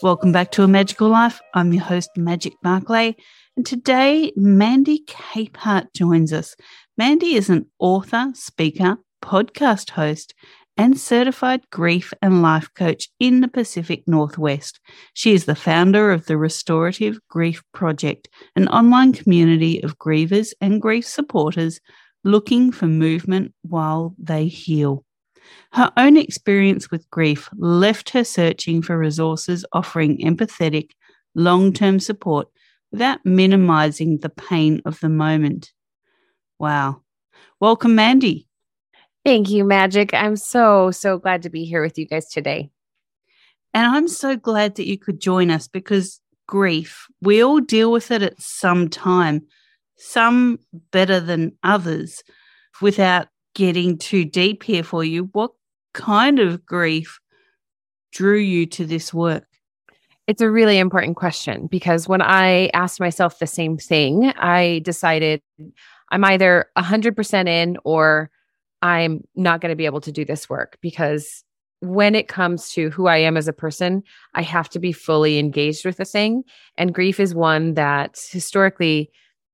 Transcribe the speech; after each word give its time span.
Welcome 0.00 0.30
back 0.30 0.52
to 0.52 0.62
A 0.62 0.68
Magical 0.68 1.08
Life. 1.08 1.40
I'm 1.54 1.72
your 1.72 1.82
host, 1.82 2.10
Magic 2.16 2.52
Barclay, 2.62 3.16
and 3.56 3.66
today 3.66 4.30
Mandy 4.36 5.02
Capehart 5.08 5.92
joins 5.92 6.32
us. 6.32 6.54
Mandy 6.96 7.34
is 7.34 7.50
an 7.50 7.66
author, 7.80 8.30
speaker, 8.32 8.98
podcast 9.24 9.90
host, 9.90 10.34
and 10.76 11.00
certified 11.00 11.68
grief 11.70 12.12
and 12.22 12.42
life 12.42 12.70
coach 12.76 13.08
in 13.18 13.40
the 13.40 13.48
Pacific 13.48 14.04
Northwest. 14.06 14.78
She 15.14 15.34
is 15.34 15.46
the 15.46 15.56
founder 15.56 16.12
of 16.12 16.26
the 16.26 16.38
Restorative 16.38 17.18
Grief 17.28 17.64
Project, 17.74 18.28
an 18.54 18.68
online 18.68 19.12
community 19.12 19.82
of 19.82 19.98
grievers 19.98 20.52
and 20.60 20.80
grief 20.80 21.06
supporters 21.06 21.80
looking 22.22 22.70
for 22.70 22.86
movement 22.86 23.52
while 23.62 24.14
they 24.16 24.46
heal. 24.46 25.04
Her 25.72 25.92
own 25.96 26.16
experience 26.16 26.90
with 26.90 27.10
grief 27.10 27.48
left 27.56 28.10
her 28.10 28.24
searching 28.24 28.82
for 28.82 28.96
resources 28.98 29.64
offering 29.72 30.18
empathetic, 30.18 30.90
long 31.34 31.72
term 31.72 32.00
support 32.00 32.48
without 32.90 33.24
minimizing 33.24 34.18
the 34.18 34.30
pain 34.30 34.80
of 34.84 34.98
the 35.00 35.08
moment. 35.08 35.72
Wow. 36.58 37.02
Welcome, 37.60 37.94
Mandy. 37.94 38.48
Thank 39.24 39.50
you, 39.50 39.64
Magic. 39.64 40.14
I'm 40.14 40.36
so, 40.36 40.90
so 40.90 41.18
glad 41.18 41.42
to 41.42 41.50
be 41.50 41.64
here 41.64 41.82
with 41.82 41.98
you 41.98 42.06
guys 42.06 42.28
today. 42.28 42.70
And 43.74 43.86
I'm 43.86 44.08
so 44.08 44.36
glad 44.36 44.76
that 44.76 44.86
you 44.86 44.98
could 44.98 45.20
join 45.20 45.50
us 45.50 45.68
because 45.68 46.20
grief, 46.46 47.06
we 47.20 47.42
all 47.42 47.60
deal 47.60 47.92
with 47.92 48.10
it 48.10 48.22
at 48.22 48.40
some 48.40 48.88
time, 48.88 49.42
some 49.96 50.58
better 50.90 51.20
than 51.20 51.52
others, 51.62 52.22
without 52.80 53.28
getting 53.54 53.98
too 53.98 54.24
deep 54.24 54.62
here 54.62 54.82
for 54.82 55.04
you. 55.04 55.28
What 55.32 55.50
kind 55.94 56.38
of 56.38 56.64
grief 56.64 57.18
drew 58.12 58.38
you 58.38 58.66
to 58.66 58.84
this 58.84 59.12
work? 59.12 59.44
It's 60.26 60.42
a 60.42 60.50
really 60.50 60.78
important 60.78 61.16
question 61.16 61.66
because 61.66 62.06
when 62.06 62.20
I 62.20 62.70
asked 62.74 63.00
myself 63.00 63.38
the 63.38 63.46
same 63.46 63.78
thing, 63.78 64.32
I 64.36 64.82
decided 64.84 65.40
I'm 66.10 66.24
either 66.24 66.66
100% 66.76 67.48
in 67.48 67.78
or 67.84 68.30
I'm 68.82 69.24
not 69.34 69.60
going 69.60 69.70
to 69.70 69.76
be 69.76 69.86
able 69.86 70.02
to 70.02 70.12
do 70.12 70.24
this 70.24 70.48
work 70.48 70.78
because 70.80 71.44
when 71.80 72.14
it 72.14 72.28
comes 72.28 72.72
to 72.72 72.90
who 72.90 73.06
I 73.06 73.18
am 73.18 73.36
as 73.36 73.48
a 73.48 73.52
person, 73.52 74.02
I 74.34 74.42
have 74.42 74.68
to 74.70 74.78
be 74.78 74.92
fully 74.92 75.38
engaged 75.38 75.84
with 75.84 75.96
the 75.96 76.04
thing. 76.04 76.42
And 76.76 76.94
grief 76.94 77.20
is 77.20 77.34
one 77.34 77.74
that 77.74 78.20
historically 78.30 79.10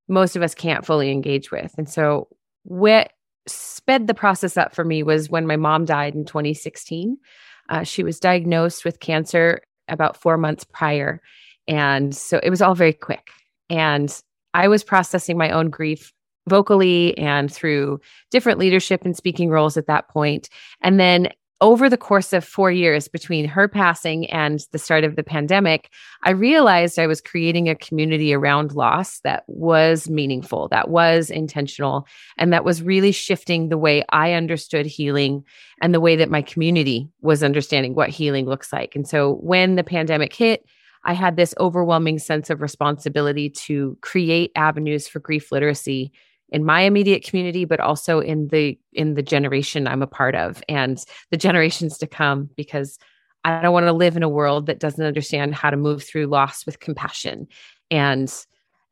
most 0.09 0.37
of 0.37 0.43
us 0.43 0.55
can't 0.55 0.85
fully 0.85 1.11
engage 1.11 1.51
with. 1.51 1.75
And 1.77 1.89
so, 1.89 2.29
what 2.65 3.13
sped 3.47 4.07
the 4.07 4.15
process 4.15 4.57
up 4.57 4.75
for 4.75 4.85
me 4.85 5.03
was 5.03 5.31
when 5.31 5.47
my 5.47 5.57
mom 5.57 5.85
died 5.85 6.15
in 6.15 6.25
2016. 6.25 7.17
Uh, 7.69 7.83
she 7.83 8.03
was 8.03 8.21
diagnosed 8.21 8.85
with 8.85 9.01
cancer 9.01 9.61
about 9.89 10.17
four 10.17 10.37
months 10.37 10.65
prior. 10.65 11.21
And 11.69 12.15
so 12.15 12.41
it 12.43 12.51
was 12.51 12.63
all 12.63 12.75
very 12.75 12.93
quick. 12.93 13.31
And 13.71 14.15
I 14.53 14.69
was 14.69 14.85
processing 14.85 15.39
my 15.39 15.51
own 15.51 15.71
grief 15.71 16.13
vocally 16.49 17.17
and 17.17 17.53
through 17.53 18.01
different 18.31 18.59
leadership 18.59 19.05
and 19.05 19.17
speaking 19.17 19.49
roles 19.49 19.77
at 19.77 19.87
that 19.87 20.09
point. 20.09 20.49
And 20.83 21.01
then 21.01 21.29
over 21.61 21.89
the 21.89 21.97
course 21.97 22.33
of 22.33 22.45
four 22.45 22.71
years 22.71 23.09
between 23.09 23.47
her 23.47 23.69
passing 23.69 24.31
and 24.31 24.61
the 24.73 24.79
start 24.79 25.05
of 25.05 25.17
the 25.17 25.23
pandemic, 25.23 25.91
I 26.23 26.31
realized 26.31 26.99
I 26.99 27.07
was 27.07 27.21
creating 27.21 27.69
a 27.69 27.77
community 27.77 28.35
around 28.35 28.73
loss 28.73 29.21
that 29.21 29.45
was 29.47 30.11
meaningful, 30.11 30.69
that 30.69 30.89
was 30.89 31.31
intentional, 31.31 32.07
and 32.37 32.53
that 32.53 32.65
was 32.65 32.83
really 32.83 33.13
shifting 33.13 33.69
the 33.69 33.79
way 33.79 34.05
I 34.11 34.33
understood 34.33 34.87
healing 34.87 35.45
and 35.81 35.95
the 35.95 36.01
way 36.01 36.17
that 36.17 36.31
my 36.31 36.43
community 36.43 37.09
was 37.23 37.43
understanding 37.43 37.95
what 37.95 38.11
healing 38.11 38.47
looks 38.47 38.73
like. 38.73 38.97
And 38.97 39.07
so 39.07 39.35
when 39.35 39.77
the 39.77 39.85
pandemic 39.85 40.35
hit, 40.35 40.65
I 41.05 41.13
had 41.13 41.37
this 41.37 41.55
overwhelming 41.61 42.19
sense 42.19 42.51
of 42.51 42.63
responsibility 42.63 43.51
to 43.51 43.97
create 44.01 44.53
avenues 44.57 45.07
for 45.07 45.21
grief 45.21 45.53
literacy 45.53 46.13
in 46.55 46.65
my 46.65 46.83
immediate 46.83 47.25
community 47.25 47.65
but 47.65 47.81
also 47.81 48.21
in 48.21 48.49
the 48.49 48.79
in 48.93 49.15
the 49.15 49.23
generation 49.23 49.89
i'm 49.89 50.03
a 50.03 50.07
part 50.07 50.37
of 50.37 50.63
and 50.69 51.05
the 51.31 51.37
generations 51.37 51.99
to 51.99 52.07
come 52.07 52.49
because 52.57 52.97
i 53.45 53.61
don't 53.61 53.73
want 53.73 53.87
to 53.87 53.93
live 53.93 54.17
in 54.17 54.23
a 54.23 54.29
world 54.29 54.67
that 54.67 54.79
doesn't 54.79 55.05
understand 55.05 55.55
how 55.55 55.69
to 55.69 55.77
move 55.77 56.03
through 56.03 56.27
loss 56.27 56.65
with 56.65 56.81
compassion. 56.81 57.47
And 57.91 58.33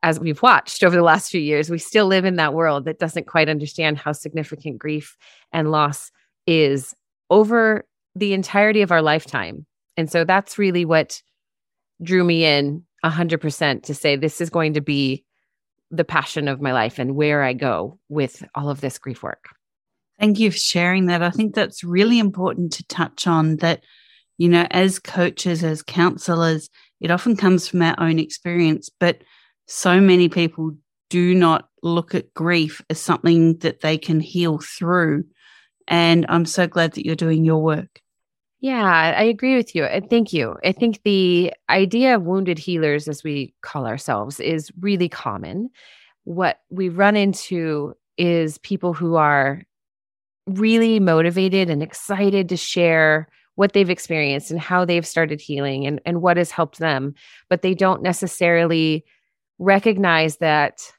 as 0.03 0.19
we've 0.19 0.41
watched 0.41 0.83
over 0.83 0.95
the 0.95 1.01
last 1.01 1.31
few 1.31 1.39
years 1.39 1.69
we 1.69 1.77
still 1.77 2.05
live 2.07 2.25
in 2.25 2.35
that 2.35 2.53
world 2.53 2.83
that 2.85 2.99
doesn't 2.99 3.27
quite 3.27 3.47
understand 3.47 3.97
how 3.97 4.11
significant 4.11 4.77
grief 4.77 5.17
and 5.53 5.71
loss 5.71 6.11
is 6.45 6.93
over 7.29 7.85
the 8.15 8.33
entirety 8.33 8.81
of 8.81 8.91
our 8.91 9.01
lifetime. 9.01 9.65
And 9.95 10.11
so 10.11 10.25
that's 10.25 10.59
really 10.59 10.83
what 10.83 11.21
drew 12.01 12.23
me 12.23 12.43
in 12.43 12.83
100% 13.05 13.83
to 13.83 13.93
say 13.95 14.15
this 14.15 14.41
is 14.41 14.49
going 14.49 14.73
to 14.73 14.81
be 14.81 15.23
the 15.93 16.03
passion 16.03 16.47
of 16.47 16.61
my 16.61 16.73
life 16.73 16.97
and 16.99 17.15
where 17.15 17.43
I 17.43 17.53
go 17.53 17.99
with 18.09 18.43
all 18.55 18.69
of 18.69 18.81
this 18.81 18.97
grief 18.97 19.21
work. 19.21 19.45
Thank 20.19 20.39
you 20.39 20.51
for 20.51 20.57
sharing 20.57 21.05
that. 21.07 21.21
I 21.21 21.29
think 21.29 21.53
that's 21.53 21.83
really 21.83 22.19
important 22.19 22.73
to 22.73 22.87
touch 22.87 23.27
on 23.27 23.57
that, 23.57 23.83
you 24.37 24.49
know, 24.49 24.65
as 24.71 24.99
coaches, 24.99 25.63
as 25.63 25.83
counselors, 25.83 26.69
it 26.99 27.11
often 27.11 27.35
comes 27.35 27.67
from 27.67 27.81
our 27.81 27.95
own 27.99 28.17
experience, 28.17 28.89
but 28.99 29.23
so 29.67 29.99
many 29.99 30.29
people 30.29 30.71
do 31.09 31.35
not 31.35 31.67
look 31.83 32.15
at 32.15 32.33
grief 32.33 32.81
as 32.89 32.99
something 32.99 33.57
that 33.59 33.81
they 33.81 33.97
can 33.97 34.19
heal 34.19 34.59
through. 34.59 35.25
And 35.87 36.25
I'm 36.29 36.45
so 36.45 36.65
glad 36.65 36.93
that 36.93 37.05
you're 37.05 37.15
doing 37.15 37.43
your 37.43 37.61
work. 37.61 37.99
Yeah, 38.63 39.13
I 39.17 39.23
agree 39.23 39.57
with 39.57 39.75
you. 39.75 39.83
And 39.83 40.09
thank 40.09 40.31
you. 40.31 40.55
I 40.63 40.71
think 40.71 41.01
the 41.03 41.51
idea 41.69 42.15
of 42.15 42.23
wounded 42.23 42.57
healers, 42.57 43.09
as 43.09 43.21
we 43.21 43.53
call 43.61 43.85
ourselves, 43.85 44.39
is 44.39 44.71
really 44.79 45.09
common. 45.09 45.69
What 46.23 46.59
we 46.69 46.87
run 46.87 47.17
into 47.17 47.93
is 48.17 48.57
people 48.59 48.93
who 48.93 49.15
are 49.15 49.63
really 50.47 51.01
motivated 51.01 51.69
and 51.69 51.83
excited 51.83 52.47
to 52.47 52.55
share 52.55 53.27
what 53.55 53.73
they've 53.73 53.89
experienced 53.89 54.49
and 54.49 54.61
how 54.61 54.85
they've 54.85 55.05
started 55.05 55.41
healing 55.41 55.85
and, 55.85 55.99
and 56.05 56.21
what 56.21 56.37
has 56.37 56.49
helped 56.49 56.79
them, 56.79 57.15
but 57.49 57.63
they 57.63 57.73
don't 57.73 58.01
necessarily 58.01 59.03
recognize 59.59 60.37
that 60.37 60.89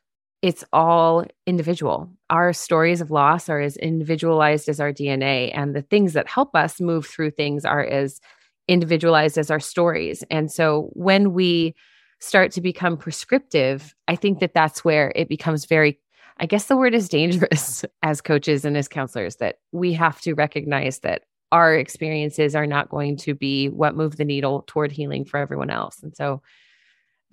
it's 0.44 0.62
all 0.75 1.25
individual. 1.46 2.11
Our 2.29 2.52
stories 2.52 3.00
of 3.00 3.11
loss 3.11 3.49
are 3.49 3.61
as 3.61 3.79
individualized 3.79 4.69
as 4.69 4.79
our 4.79 4.93
DNA, 4.93 5.50
and 5.55 5.75
the 5.75 5.81
things 5.81 6.12
that 6.12 6.29
help 6.29 6.55
us 6.55 6.82
move 6.82 7.06
through 7.06 7.31
things 7.31 7.64
are 7.64 7.82
as 7.82 8.20
individualized 8.69 9.38
as 9.38 9.50
our 9.50 9.58
stories. 9.58 10.23
And 10.31 10.52
so 10.52 10.91
when 10.93 11.32
we 11.32 11.75
start 12.20 12.52
to 12.52 12.61
become 12.61 12.99
prescriptive, 12.99 13.94
I 14.06 14.17
think 14.17 14.41
that 14.41 14.52
that's 14.52 14.85
where 14.85 15.14
it 15.17 15.31
becomes 15.31 15.64
very 15.64 15.99
I 16.37 16.46
guess 16.46 16.67
the 16.67 16.76
word 16.76 16.94
is 16.94 17.08
dangerous 17.08 17.85
as 18.02 18.20
coaches 18.20 18.67
and 18.67 18.76
as 18.76 18.88
counselors 18.88 19.37
that 19.37 19.61
we 19.73 19.94
have 19.94 20.20
to 20.23 20.35
recognize 20.35 20.99
that 20.99 21.23
our 21.52 21.75
experiences 21.75 22.55
are 22.55 22.67
not 22.67 22.91
going 22.91 23.17
to 23.19 23.35
be 23.35 23.69
what 23.70 23.96
move 23.96 24.17
the 24.17 24.25
needle 24.26 24.64
toward 24.67 24.93
healing 24.93 25.25
for 25.25 25.38
everyone 25.38 25.70
else. 25.70 26.02
And 26.02 26.14
so 26.14 26.43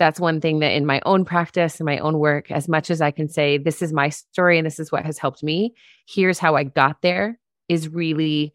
that's 0.01 0.19
one 0.19 0.41
thing 0.41 0.59
that 0.59 0.71
in 0.71 0.87
my 0.87 0.99
own 1.05 1.25
practice 1.25 1.79
and 1.79 1.85
my 1.85 1.99
own 1.99 2.17
work, 2.17 2.49
as 2.49 2.67
much 2.67 2.89
as 2.89 3.01
I 3.01 3.11
can 3.11 3.29
say, 3.29 3.59
this 3.59 3.83
is 3.83 3.93
my 3.93 4.09
story 4.09 4.57
and 4.57 4.65
this 4.65 4.79
is 4.79 4.91
what 4.91 5.05
has 5.05 5.19
helped 5.19 5.43
me, 5.43 5.75
here's 6.07 6.39
how 6.39 6.55
I 6.55 6.63
got 6.63 7.03
there 7.03 7.39
is 7.69 7.87
really 7.87 8.51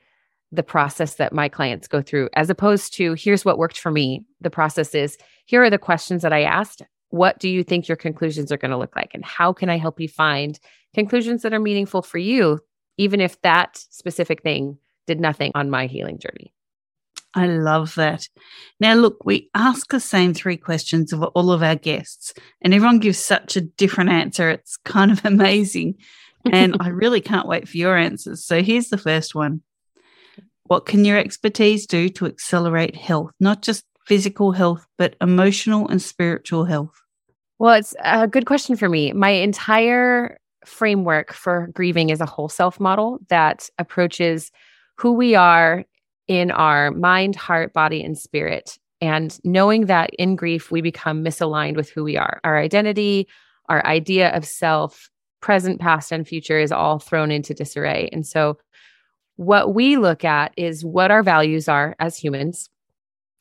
the 0.50 0.64
process 0.64 1.14
that 1.14 1.32
my 1.32 1.48
clients 1.48 1.86
go 1.86 2.02
through, 2.02 2.30
as 2.34 2.50
opposed 2.50 2.94
to 2.94 3.14
here's 3.14 3.44
what 3.44 3.58
worked 3.58 3.78
for 3.78 3.92
me. 3.92 4.24
The 4.40 4.50
process 4.50 4.92
is 4.92 5.18
here 5.44 5.62
are 5.62 5.70
the 5.70 5.78
questions 5.78 6.22
that 6.22 6.32
I 6.32 6.42
asked. 6.42 6.82
what 7.10 7.38
do 7.38 7.48
you 7.48 7.62
think 7.62 7.86
your 7.86 7.96
conclusions 7.96 8.50
are 8.50 8.56
going 8.56 8.72
to 8.72 8.76
look 8.76 8.96
like? 8.96 9.12
And 9.14 9.24
how 9.24 9.52
can 9.52 9.70
I 9.70 9.78
help 9.78 10.00
you 10.00 10.08
find 10.08 10.58
conclusions 10.94 11.42
that 11.42 11.54
are 11.54 11.60
meaningful 11.60 12.02
for 12.02 12.18
you, 12.18 12.58
even 12.98 13.20
if 13.20 13.40
that 13.42 13.76
specific 13.90 14.42
thing 14.42 14.78
did 15.06 15.20
nothing 15.20 15.52
on 15.54 15.70
my 15.70 15.86
healing 15.86 16.18
journey? 16.18 16.55
I 17.36 17.46
love 17.46 17.94
that. 17.96 18.28
Now, 18.80 18.94
look, 18.94 19.26
we 19.26 19.50
ask 19.54 19.90
the 19.90 20.00
same 20.00 20.32
three 20.32 20.56
questions 20.56 21.12
of 21.12 21.22
all 21.22 21.52
of 21.52 21.62
our 21.62 21.76
guests, 21.76 22.32
and 22.62 22.72
everyone 22.72 22.98
gives 22.98 23.18
such 23.18 23.56
a 23.56 23.60
different 23.60 24.08
answer. 24.08 24.48
It's 24.48 24.78
kind 24.78 25.12
of 25.12 25.20
amazing. 25.24 25.96
And 26.50 26.76
I 26.80 26.88
really 26.88 27.20
can't 27.20 27.46
wait 27.46 27.68
for 27.68 27.76
your 27.76 27.96
answers. 27.96 28.42
So, 28.42 28.62
here's 28.62 28.88
the 28.88 28.96
first 28.96 29.34
one 29.34 29.60
What 30.64 30.86
can 30.86 31.04
your 31.04 31.18
expertise 31.18 31.86
do 31.86 32.08
to 32.10 32.26
accelerate 32.26 32.96
health, 32.96 33.32
not 33.38 33.60
just 33.60 33.84
physical 34.06 34.52
health, 34.52 34.86
but 34.96 35.14
emotional 35.20 35.88
and 35.88 36.00
spiritual 36.00 36.64
health? 36.64 37.02
Well, 37.58 37.74
it's 37.74 37.94
a 38.02 38.26
good 38.26 38.46
question 38.46 38.76
for 38.76 38.88
me. 38.88 39.12
My 39.12 39.30
entire 39.30 40.38
framework 40.64 41.34
for 41.34 41.68
grieving 41.74 42.08
is 42.08 42.22
a 42.22 42.26
whole 42.26 42.48
self 42.48 42.80
model 42.80 43.18
that 43.28 43.68
approaches 43.78 44.50
who 44.96 45.12
we 45.12 45.34
are 45.34 45.84
in 46.28 46.50
our 46.50 46.90
mind, 46.90 47.36
heart, 47.36 47.72
body, 47.72 48.02
and 48.02 48.18
spirit. 48.18 48.78
And 49.00 49.38
knowing 49.44 49.86
that 49.86 50.10
in 50.18 50.36
grief, 50.36 50.70
we 50.70 50.80
become 50.80 51.24
misaligned 51.24 51.76
with 51.76 51.90
who 51.90 52.02
we 52.02 52.16
are. 52.16 52.40
Our 52.44 52.58
identity, 52.58 53.28
our 53.68 53.84
idea 53.86 54.34
of 54.34 54.44
self, 54.44 55.10
present, 55.40 55.80
past, 55.80 56.12
and 56.12 56.26
future 56.26 56.58
is 56.58 56.72
all 56.72 56.98
thrown 56.98 57.30
into 57.30 57.54
disarray. 57.54 58.08
And 58.12 58.26
so, 58.26 58.58
what 59.36 59.74
we 59.74 59.98
look 59.98 60.24
at 60.24 60.52
is 60.56 60.82
what 60.84 61.10
our 61.10 61.22
values 61.22 61.68
are 61.68 61.94
as 62.00 62.16
humans. 62.16 62.70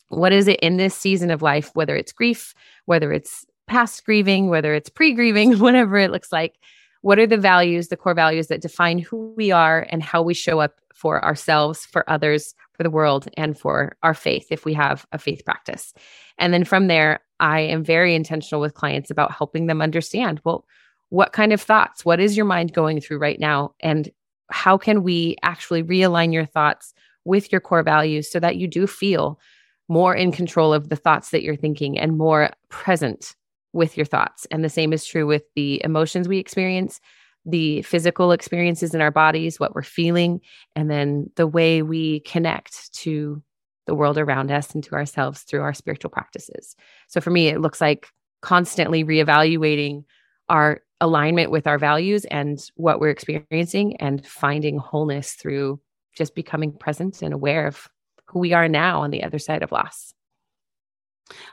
What 0.10 0.34
is 0.34 0.50
it 0.50 0.60
in 0.60 0.76
this 0.76 0.94
season 0.94 1.32
of 1.32 1.42
life, 1.42 1.72
whether 1.74 1.96
it's 1.96 2.12
grief, 2.12 2.54
whether 2.84 3.14
it's 3.14 3.46
past 3.66 4.06
grieving, 4.06 4.50
whether 4.50 4.74
it's 4.74 4.90
pre 4.90 5.14
grieving, 5.14 5.58
whatever 5.60 5.98
it 5.98 6.12
looks 6.12 6.32
like? 6.34 6.56
What 7.02 7.20
are 7.20 7.28
the 7.28 7.38
values, 7.38 7.88
the 7.88 7.98
core 7.98 8.14
values 8.14 8.48
that 8.48 8.62
define 8.62 8.98
who 8.98 9.34
we 9.38 9.52
are 9.52 9.86
and 9.90 10.04
how 10.04 10.22
we 10.22 10.34
show 10.34 10.60
up 10.60 10.74
for 10.94 11.24
ourselves, 11.24 11.86
for 11.86 12.10
others, 12.10 12.56
for 12.76 12.84
the 12.84 12.90
world, 12.90 13.28
and 13.38 13.58
for 13.58 13.96
our 14.04 14.14
faith 14.14 14.48
if 14.52 14.66
we 14.66 14.74
have 14.74 15.06
a 15.12 15.18
faith 15.18 15.44
practice. 15.46 15.94
And 16.38 16.54
then 16.54 16.64
from 16.64 16.88
there, 16.88 17.22
I 17.40 17.62
am 17.62 17.84
very 17.84 18.16
intentional 18.16 18.62
with 18.62 18.74
clients 18.74 19.12
about 19.12 19.32
helping 19.32 19.68
them 19.68 19.82
understand 19.82 20.42
well, 20.44 20.66
what 21.10 21.34
kind 21.34 21.54
of 21.54 21.62
thoughts, 21.62 22.04
what 22.04 22.20
is 22.20 22.36
your 22.36 22.46
mind 22.46 22.74
going 22.74 23.00
through 23.00 23.20
right 23.20 23.40
now? 23.40 23.74
And 23.80 24.10
how 24.50 24.78
can 24.78 25.04
we 25.04 25.38
actually 25.44 25.84
realign 25.84 26.34
your 26.34 26.46
thoughts 26.46 26.94
with 27.26 27.52
your 27.52 27.62
core 27.62 27.84
values 27.84 28.30
so 28.30 28.40
that 28.40 28.58
you 28.58 28.68
do 28.68 28.88
feel 28.88 29.40
more 29.88 30.16
in 30.16 30.32
control 30.32 30.74
of 30.74 30.90
the 30.90 30.96
thoughts 30.96 31.30
that 31.30 31.44
you're 31.44 31.56
thinking 31.56 31.98
and 31.98 32.18
more 32.18 32.52
present 32.70 33.36
with 33.74 33.98
your 33.98 34.06
thoughts? 34.06 34.46
And 34.52 34.64
the 34.64 34.70
same 34.70 34.94
is 34.94 35.06
true 35.06 35.26
with 35.26 35.44
the 35.56 35.82
emotions 35.84 36.28
we 36.28 36.38
experience 36.38 37.00
the 37.46 37.82
physical 37.84 38.32
experiences 38.32 38.96
in 38.96 39.02
our 39.02 39.12
bodies, 39.12 39.60
what 39.60 39.76
we're 39.76 39.84
feeling, 39.84 40.42
and 40.76 40.90
then 40.90 41.30
the 41.36 41.48
way 41.48 41.82
we 41.82 42.22
connect 42.22 42.94
to 42.94 43.42
the 43.86 43.96
world 43.96 44.18
around 44.18 44.52
us 44.52 44.74
and 44.74 44.84
to 44.84 44.96
ourselves 44.96 45.42
through 45.42 45.62
our 45.62 45.74
spiritual 45.74 46.10
practices. 46.10 46.76
So 47.08 47.22
for 47.22 47.30
me, 47.30 47.48
it 47.48 47.62
looks 47.62 47.80
like 47.80 48.08
constantly 48.42 49.04
reevaluating 49.04 50.04
our 50.50 50.82
alignment 51.02 51.52
with 51.52 51.68
our 51.68 51.78
values 51.78 52.26
and 52.26 52.60
what 52.76 53.00
we're 53.00 53.10
experiencing 53.10 53.98
and 53.98 54.26
finding 54.26 54.78
wholeness 54.78 55.34
through 55.34 55.80
just 56.16 56.34
becoming 56.36 56.72
present 56.72 57.22
and 57.22 57.34
aware 57.34 57.68
of 57.68 57.88
who 58.28 58.40
we 58.40 58.54
are 58.54 58.68
now 58.68 59.02
on 59.02 59.12
the 59.12 59.24
other 59.24 59.40
side 59.40 59.62
of 59.62 59.72
loss. 59.72 60.14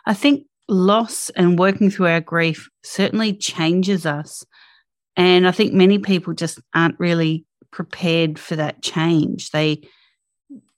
I 0.06 0.14
think 0.14 0.46
loss 0.68 1.30
and 1.30 1.58
working 1.58 1.90
through 1.90 2.06
our 2.06 2.20
grief 2.20 2.68
certainly 2.82 3.34
changes 3.34 4.06
us 4.06 4.44
and 5.16 5.46
I 5.46 5.50
think 5.50 5.72
many 5.72 5.98
people 5.98 6.34
just 6.34 6.60
aren't 6.74 6.98
really 6.98 7.44
prepared 7.70 8.38
for 8.38 8.56
that 8.56 8.82
change. 8.82 9.50
They, 9.50 9.82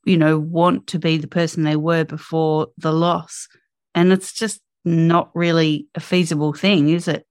you 0.05 0.17
know, 0.17 0.39
want 0.39 0.89
to 0.89 0.99
be 0.99 1.19
the 1.19 1.29
person 1.29 1.63
they 1.63 1.77
were 1.77 2.05
before 2.05 2.69
the 2.79 2.93
loss. 2.93 3.49
And 3.95 4.13
it's 4.13 4.33
just 4.33 4.61
not 4.85 5.31
really 5.35 5.89
a 5.95 6.01
feasible 6.01 6.53
thing, 6.53 6.89
is 6.89 7.09
it? 7.09 7.27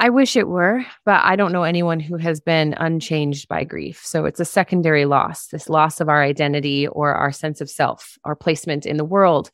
I 0.00 0.10
wish 0.10 0.36
it 0.36 0.46
were, 0.46 0.84
but 1.04 1.24
I 1.24 1.34
don't 1.34 1.50
know 1.50 1.64
anyone 1.64 1.98
who 1.98 2.16
has 2.18 2.40
been 2.40 2.74
unchanged 2.74 3.48
by 3.48 3.64
grief. 3.64 4.00
So 4.04 4.26
it's 4.26 4.38
a 4.38 4.44
secondary 4.44 5.06
loss, 5.06 5.48
this 5.48 5.68
loss 5.68 6.00
of 6.00 6.08
our 6.08 6.22
identity 6.22 6.86
or 6.86 7.14
our 7.14 7.32
sense 7.32 7.60
of 7.60 7.68
self, 7.68 8.16
our 8.22 8.36
placement 8.36 8.86
in 8.86 8.96
the 8.96 9.04
world, 9.04 9.50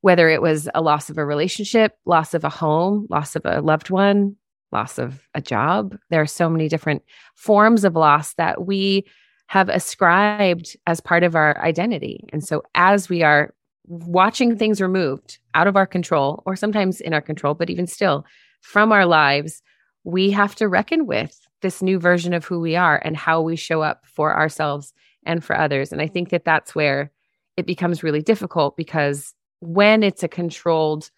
whether 0.00 0.28
it 0.28 0.40
was 0.40 0.68
a 0.74 0.80
loss 0.80 1.10
of 1.10 1.18
a 1.18 1.24
relationship, 1.24 1.96
loss 2.06 2.34
of 2.34 2.44
a 2.44 2.48
home, 2.48 3.08
loss 3.10 3.34
of 3.34 3.42
a 3.44 3.60
loved 3.60 3.90
one, 3.90 4.36
loss 4.72 4.98
of 4.98 5.26
a 5.34 5.40
job. 5.40 5.96
There 6.10 6.20
are 6.20 6.26
so 6.26 6.48
many 6.48 6.68
different 6.68 7.02
forms 7.34 7.84
of 7.84 7.96
loss 7.96 8.34
that 8.34 8.66
we 8.66 9.06
have 9.48 9.68
ascribed 9.68 10.76
as 10.86 11.00
part 11.00 11.24
of 11.24 11.34
our 11.34 11.60
identity. 11.60 12.24
And 12.32 12.44
so, 12.44 12.62
as 12.74 13.08
we 13.08 13.22
are 13.22 13.52
watching 13.86 14.56
things 14.56 14.80
removed 14.80 15.38
out 15.54 15.66
of 15.66 15.76
our 15.76 15.86
control, 15.86 16.42
or 16.46 16.54
sometimes 16.54 17.00
in 17.00 17.12
our 17.12 17.20
control, 17.20 17.54
but 17.54 17.70
even 17.70 17.86
still 17.86 18.24
from 18.60 18.92
our 18.92 19.06
lives, 19.06 19.62
we 20.04 20.30
have 20.30 20.54
to 20.56 20.68
reckon 20.68 21.06
with 21.06 21.40
this 21.62 21.82
new 21.82 21.98
version 21.98 22.32
of 22.32 22.44
who 22.44 22.60
we 22.60 22.76
are 22.76 23.00
and 23.04 23.16
how 23.16 23.40
we 23.40 23.56
show 23.56 23.82
up 23.82 24.06
for 24.06 24.36
ourselves 24.36 24.92
and 25.26 25.44
for 25.44 25.56
others. 25.56 25.92
And 25.92 26.00
I 26.00 26.06
think 26.06 26.30
that 26.30 26.44
that's 26.44 26.74
where 26.74 27.10
it 27.56 27.66
becomes 27.66 28.02
really 28.02 28.22
difficult 28.22 28.76
because 28.76 29.34
when 29.60 30.02
it's 30.02 30.22
a 30.22 30.28
controlled 30.28 31.10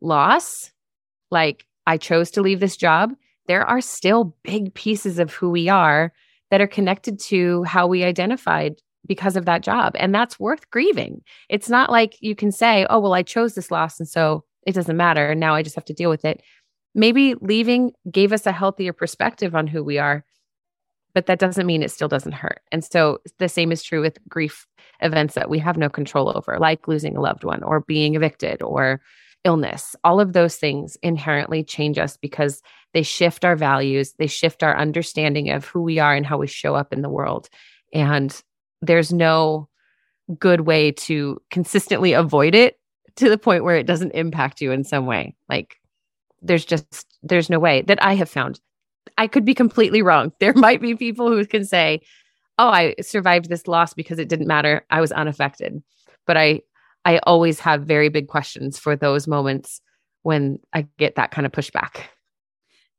loss, 0.00 0.70
like 1.30 1.66
I 1.90 1.96
chose 1.96 2.30
to 2.32 2.40
leave 2.40 2.60
this 2.60 2.76
job, 2.76 3.14
there 3.48 3.66
are 3.66 3.80
still 3.80 4.36
big 4.44 4.72
pieces 4.74 5.18
of 5.18 5.32
who 5.32 5.50
we 5.50 5.68
are 5.68 6.12
that 6.52 6.60
are 6.60 6.68
connected 6.68 7.18
to 7.30 7.64
how 7.64 7.88
we 7.88 8.04
identified 8.04 8.76
because 9.08 9.34
of 9.34 9.44
that 9.46 9.64
job. 9.64 9.94
And 9.98 10.14
that's 10.14 10.38
worth 10.38 10.70
grieving. 10.70 11.22
It's 11.48 11.68
not 11.68 11.90
like 11.90 12.16
you 12.20 12.36
can 12.36 12.52
say, 12.52 12.86
oh, 12.88 13.00
well, 13.00 13.12
I 13.12 13.24
chose 13.24 13.54
this 13.54 13.72
loss. 13.72 13.98
And 13.98 14.08
so 14.08 14.44
it 14.68 14.74
doesn't 14.76 14.96
matter. 14.96 15.30
And 15.30 15.40
now 15.40 15.56
I 15.56 15.64
just 15.64 15.74
have 15.74 15.84
to 15.86 15.92
deal 15.92 16.10
with 16.10 16.24
it. 16.24 16.42
Maybe 16.94 17.34
leaving 17.40 17.90
gave 18.08 18.32
us 18.32 18.46
a 18.46 18.52
healthier 18.52 18.92
perspective 18.92 19.56
on 19.56 19.66
who 19.66 19.82
we 19.82 19.98
are, 19.98 20.24
but 21.12 21.26
that 21.26 21.40
doesn't 21.40 21.66
mean 21.66 21.82
it 21.82 21.90
still 21.90 22.06
doesn't 22.06 22.32
hurt. 22.32 22.60
And 22.70 22.84
so 22.84 23.18
the 23.38 23.48
same 23.48 23.72
is 23.72 23.82
true 23.82 24.00
with 24.00 24.18
grief 24.28 24.64
events 25.00 25.34
that 25.34 25.50
we 25.50 25.58
have 25.58 25.76
no 25.76 25.88
control 25.88 26.32
over, 26.36 26.56
like 26.60 26.86
losing 26.86 27.16
a 27.16 27.20
loved 27.20 27.42
one 27.42 27.64
or 27.64 27.80
being 27.80 28.14
evicted 28.14 28.62
or 28.62 29.00
illness, 29.44 29.96
all 30.04 30.20
of 30.20 30.32
those 30.32 30.56
things 30.56 30.96
inherently 31.02 31.64
change 31.64 31.98
us 31.98 32.16
because 32.16 32.62
they 32.92 33.02
shift 33.02 33.44
our 33.44 33.56
values, 33.56 34.14
they 34.18 34.26
shift 34.26 34.62
our 34.62 34.76
understanding 34.76 35.50
of 35.50 35.64
who 35.64 35.82
we 35.82 35.98
are 35.98 36.14
and 36.14 36.26
how 36.26 36.38
we 36.38 36.46
show 36.46 36.74
up 36.74 36.92
in 36.92 37.02
the 37.02 37.08
world. 37.08 37.48
And 37.92 38.38
there's 38.82 39.12
no 39.12 39.68
good 40.38 40.62
way 40.62 40.92
to 40.92 41.40
consistently 41.50 42.12
avoid 42.12 42.54
it 42.54 42.78
to 43.16 43.28
the 43.28 43.38
point 43.38 43.64
where 43.64 43.76
it 43.76 43.86
doesn't 43.86 44.12
impact 44.12 44.60
you 44.60 44.72
in 44.72 44.84
some 44.84 45.06
way. 45.06 45.34
Like 45.48 45.76
there's 46.42 46.64
just 46.64 47.06
there's 47.22 47.50
no 47.50 47.58
way 47.58 47.82
that 47.82 48.02
I 48.02 48.14
have 48.14 48.30
found. 48.30 48.60
I 49.18 49.26
could 49.26 49.44
be 49.44 49.54
completely 49.54 50.02
wrong. 50.02 50.32
There 50.40 50.54
might 50.54 50.80
be 50.80 50.94
people 50.94 51.28
who 51.28 51.44
can 51.44 51.64
say, 51.64 52.00
"Oh, 52.58 52.68
I 52.68 52.94
survived 53.00 53.48
this 53.48 53.66
loss 53.66 53.94
because 53.94 54.18
it 54.18 54.28
didn't 54.28 54.46
matter. 54.46 54.84
I 54.90 55.00
was 55.00 55.12
unaffected." 55.12 55.82
But 56.26 56.36
I 56.36 56.62
I 57.04 57.18
always 57.18 57.60
have 57.60 57.82
very 57.82 58.08
big 58.08 58.28
questions 58.28 58.78
for 58.78 58.96
those 58.96 59.26
moments 59.26 59.80
when 60.22 60.58
I 60.72 60.86
get 60.98 61.16
that 61.16 61.30
kind 61.30 61.46
of 61.46 61.52
pushback. 61.52 62.02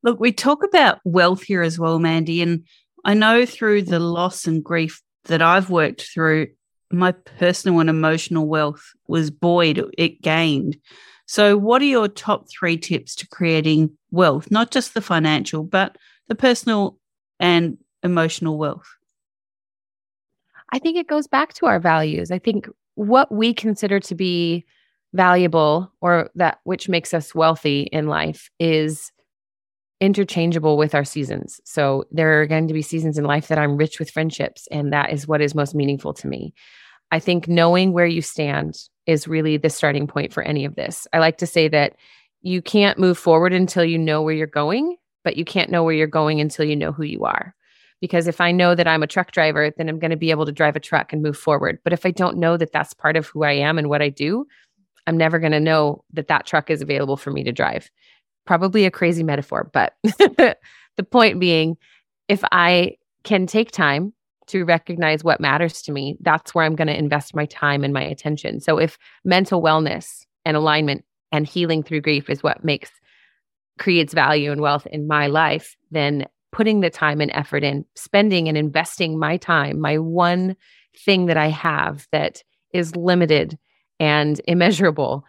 Look, 0.04 0.20
we 0.20 0.32
talk 0.32 0.64
about 0.64 1.00
wealth 1.04 1.44
here 1.44 1.62
as 1.62 1.78
well, 1.78 2.00
Mandy. 2.00 2.42
And 2.42 2.66
I 3.06 3.14
know 3.14 3.46
through 3.46 3.84
the 3.84 4.00
loss 4.00 4.48
and 4.48 4.64
grief 4.64 5.02
that 5.26 5.42
I've 5.42 5.70
worked 5.70 6.02
through, 6.02 6.48
my 6.92 7.12
personal 7.12 7.80
and 7.80 7.90
emotional 7.90 8.48
wealth 8.48 8.84
was 9.08 9.32
buoyed, 9.32 9.84
it 9.98 10.22
gained. 10.22 10.78
So, 11.26 11.56
what 11.56 11.82
are 11.82 11.86
your 11.86 12.10
top 12.10 12.48
three 12.50 12.78
tips 12.78 13.16
to 13.18 13.28
creating 13.28 13.98
wealth, 14.10 14.52
not 14.52 14.72
just 14.72 14.94
the 14.94 15.02
financial, 15.02 15.64
but 15.64 15.98
the 16.28 16.36
personal 16.36 16.98
and 17.40 17.78
emotional 18.04 18.58
wealth? 18.58 18.88
I 20.74 20.80
think 20.80 20.98
it 20.98 21.08
goes 21.08 21.28
back 21.28 21.54
to 21.56 21.68
our 21.68 21.80
values. 21.80 22.32
I 22.32 22.40
think 22.40 22.68
what 22.96 23.32
we 23.32 23.54
consider 23.54 24.00
to 24.00 24.16
be 24.16 24.66
valuable 25.14 25.92
or 26.02 26.30
that 26.36 26.60
which 26.64 26.88
makes 26.90 27.14
us 27.14 27.36
wealthy 27.36 27.82
in 27.92 28.08
life 28.08 28.50
is 28.60 29.12
interchangeable 30.00 30.78
with 30.78 30.96
our 30.96 31.04
seasons. 31.04 31.62
So 31.64 32.06
there 32.12 32.42
are 32.42 32.48
going 32.48 32.68
to 32.68 32.74
be 32.74 32.82
seasons 32.82 33.18
in 33.18 33.26
life 33.26 33.48
that 33.50 33.60
I'm 33.60 33.78
rich 33.78 34.00
with 34.00 34.10
friendships, 34.10 34.68
and 34.72 34.92
that 34.94 35.12
is 35.12 35.28
what 35.28 35.42
is 35.42 35.54
most 35.54 35.76
meaningful 35.76 36.14
to 36.16 36.28
me. 36.28 36.54
I 37.12 37.20
think 37.20 37.48
knowing 37.48 37.94
where 37.94 38.06
you 38.06 38.22
stand 38.22 38.80
is 39.06 39.28
really 39.28 39.58
the 39.58 39.70
starting 39.70 40.08
point 40.08 40.34
for 40.34 40.44
any 40.44 40.66
of 40.66 40.76
this. 40.76 41.08
I 41.14 41.20
like 41.20 41.38
to 41.40 41.48
say 41.48 41.68
that 41.68 41.96
you 42.42 42.62
can't 42.62 42.98
move 42.98 43.18
forward 43.18 43.54
until 43.54 43.84
you 43.84 44.00
know 44.00 44.22
where 44.22 44.34
you're 44.34 44.48
going, 44.48 44.96
but 45.24 45.38
you 45.38 45.46
can't 45.46 45.70
know 45.70 45.84
where 45.84 45.94
you're 45.94 46.08
going 46.08 46.42
until 46.42 46.66
you 46.66 46.76
know 46.76 46.92
who 46.92 47.04
you 47.04 47.26
are 47.26 47.54
because 48.02 48.28
if 48.28 48.42
I 48.42 48.52
know 48.52 48.76
that 48.76 48.88
I'm 48.88 49.04
a 49.04 49.08
truck 49.08 49.32
driver, 49.32 49.72
then 49.78 49.88
I'm 49.88 50.00
going 50.00 50.12
to 50.12 50.18
be 50.18 50.32
able 50.32 50.46
to 50.48 50.52
drive 50.52 50.76
a 50.76 50.80
truck 50.80 51.14
and 51.14 51.22
move 51.22 51.38
forward. 51.38 51.80
But 51.84 51.94
if 51.94 52.06
I 52.06 52.12
don't 52.12 52.38
know 52.38 52.58
that 52.58 52.74
that's 52.74 52.94
part 52.94 53.16
of 53.16 53.28
who 53.28 53.44
I 53.44 53.54
am 53.54 53.78
and 53.78 53.88
what 53.88 54.02
I 54.02 54.10
do, 54.10 54.46
I'm 55.08 55.18
never 55.18 55.40
going 55.40 55.52
to 55.52 55.60
know 55.60 56.04
that 56.14 56.28
that 56.28 56.46
truck 56.46 56.70
is 56.70 56.82
available 56.82 57.16
for 57.16 57.32
me 57.32 57.44
to 57.44 57.52
drive. 57.52 57.90
Probably 58.46 58.86
a 58.86 58.92
crazy 58.92 59.24
metaphor, 59.24 59.70
but 59.72 59.94
the 60.04 60.58
point 61.10 61.40
being, 61.40 61.78
if 62.28 62.44
I 62.52 62.98
can 63.24 63.46
take 63.46 63.72
time 63.72 64.14
to 64.48 64.66
recognize 64.66 65.24
what 65.24 65.40
matters 65.40 65.82
to 65.84 65.92
me, 65.92 66.18
that's 66.22 66.54
where 66.56 66.66
I'm 66.66 66.76
going 66.76 66.88
to 66.88 66.98
invest 66.98 67.36
my 67.36 67.46
time 67.46 67.84
and 67.84 67.94
my 67.94 68.02
attention. 68.02 68.60
So 68.60 68.80
if 68.80 68.98
mental 69.24 69.62
wellness 69.62 70.26
and 70.44 70.58
alignment 70.58 71.06
and 71.32 71.48
healing 71.48 71.84
through 71.84 72.02
grief 72.02 72.30
is 72.30 72.42
what 72.42 72.64
makes 72.64 72.92
creates 73.80 74.14
value 74.14 74.52
and 74.52 74.62
wealth 74.62 74.88
in 74.88 75.08
my 75.08 75.28
life, 75.28 75.76
then 75.92 76.26
putting 76.52 76.82
the 76.82 76.90
time 76.90 77.22
and 77.22 77.32
effort 77.34 77.64
in, 77.64 77.86
spending 77.96 78.48
and 78.48 78.58
investing 78.58 79.18
my 79.18 79.38
time, 79.38 79.80
my 79.80 79.98
one 79.98 80.56
thing 81.06 81.28
that 81.28 81.38
I 81.38 81.48
have 81.48 82.08
that 82.12 82.44
is 82.74 82.96
limited 82.96 83.58
and 84.00 84.42
immeasurable 84.48 85.24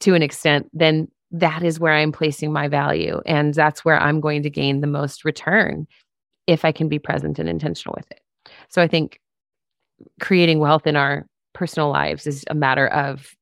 to 0.00 0.14
an 0.14 0.22
extent, 0.22 0.68
then 0.72 1.08
that 1.30 1.62
is 1.62 1.80
where 1.80 1.94
I'm 1.94 2.12
placing 2.12 2.52
my 2.52 2.68
value. 2.68 3.20
And 3.26 3.54
that's 3.54 3.84
where 3.84 3.98
I'm 3.98 4.20
going 4.20 4.42
to 4.42 4.50
gain 4.50 4.80
the 4.80 4.86
most 4.86 5.24
return 5.24 5.86
if 6.46 6.64
I 6.64 6.72
can 6.72 6.88
be 6.88 6.98
present 6.98 7.38
and 7.38 7.48
intentional 7.48 7.94
with 7.96 8.10
it. 8.10 8.20
So 8.68 8.82
I 8.82 8.88
think 8.88 9.20
creating 10.20 10.58
wealth 10.58 10.86
in 10.86 10.96
our 10.96 11.26
personal 11.54 11.90
lives 11.90 12.26
is 12.26 12.44
a 12.48 12.54
matter 12.54 12.88
of, 12.88 13.34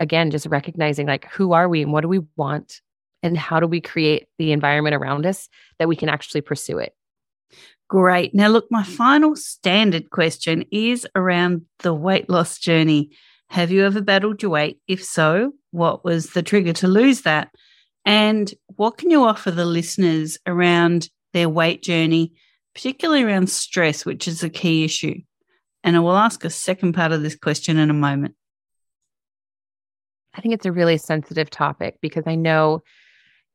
again, 0.00 0.30
just 0.30 0.46
recognizing 0.46 1.06
like, 1.06 1.26
who 1.26 1.52
are 1.52 1.68
we 1.68 1.82
and 1.82 1.92
what 1.92 2.02
do 2.02 2.08
we 2.08 2.20
want? 2.36 2.80
And 3.22 3.36
how 3.36 3.60
do 3.60 3.66
we 3.66 3.80
create 3.80 4.26
the 4.38 4.52
environment 4.52 4.94
around 4.94 5.26
us 5.26 5.48
that 5.78 5.88
we 5.88 5.96
can 5.96 6.08
actually 6.08 6.40
pursue 6.40 6.78
it? 6.78 6.94
Great. 7.88 8.34
Now, 8.34 8.48
look, 8.48 8.66
my 8.70 8.82
final 8.82 9.34
standard 9.34 10.10
question 10.10 10.64
is 10.70 11.06
around 11.14 11.62
the 11.78 11.94
weight 11.94 12.28
loss 12.28 12.58
journey. 12.58 13.10
Have 13.48 13.70
you 13.70 13.84
ever 13.86 14.02
battled 14.02 14.42
your 14.42 14.50
weight? 14.50 14.78
If 14.86 15.02
so, 15.02 15.52
what 15.70 16.04
was 16.04 16.30
the 16.30 16.42
trigger 16.42 16.74
to 16.74 16.88
lose 16.88 17.22
that? 17.22 17.50
And 18.04 18.52
what 18.76 18.98
can 18.98 19.10
you 19.10 19.24
offer 19.24 19.50
the 19.50 19.64
listeners 19.64 20.38
around 20.46 21.08
their 21.32 21.48
weight 21.48 21.82
journey, 21.82 22.32
particularly 22.74 23.22
around 23.22 23.48
stress, 23.48 24.04
which 24.04 24.28
is 24.28 24.42
a 24.42 24.50
key 24.50 24.84
issue? 24.84 25.20
And 25.82 25.96
I 25.96 26.00
will 26.00 26.16
ask 26.16 26.44
a 26.44 26.50
second 26.50 26.92
part 26.92 27.12
of 27.12 27.22
this 27.22 27.36
question 27.36 27.78
in 27.78 27.88
a 27.88 27.94
moment. 27.94 28.34
I 30.34 30.40
think 30.40 30.54
it's 30.54 30.66
a 30.66 30.72
really 30.72 30.98
sensitive 30.98 31.48
topic 31.48 31.96
because 32.00 32.24
I 32.26 32.34
know 32.34 32.82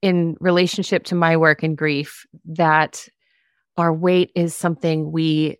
in 0.03 0.36
relationship 0.41 1.05
to 1.05 1.15
my 1.15 1.38
work 1.38 1.63
and 1.63 1.77
grief 1.77 2.25
that 2.43 3.07
our 3.77 3.93
weight 3.93 4.31
is 4.36 4.53
something 4.53 5.13
we 5.13 5.57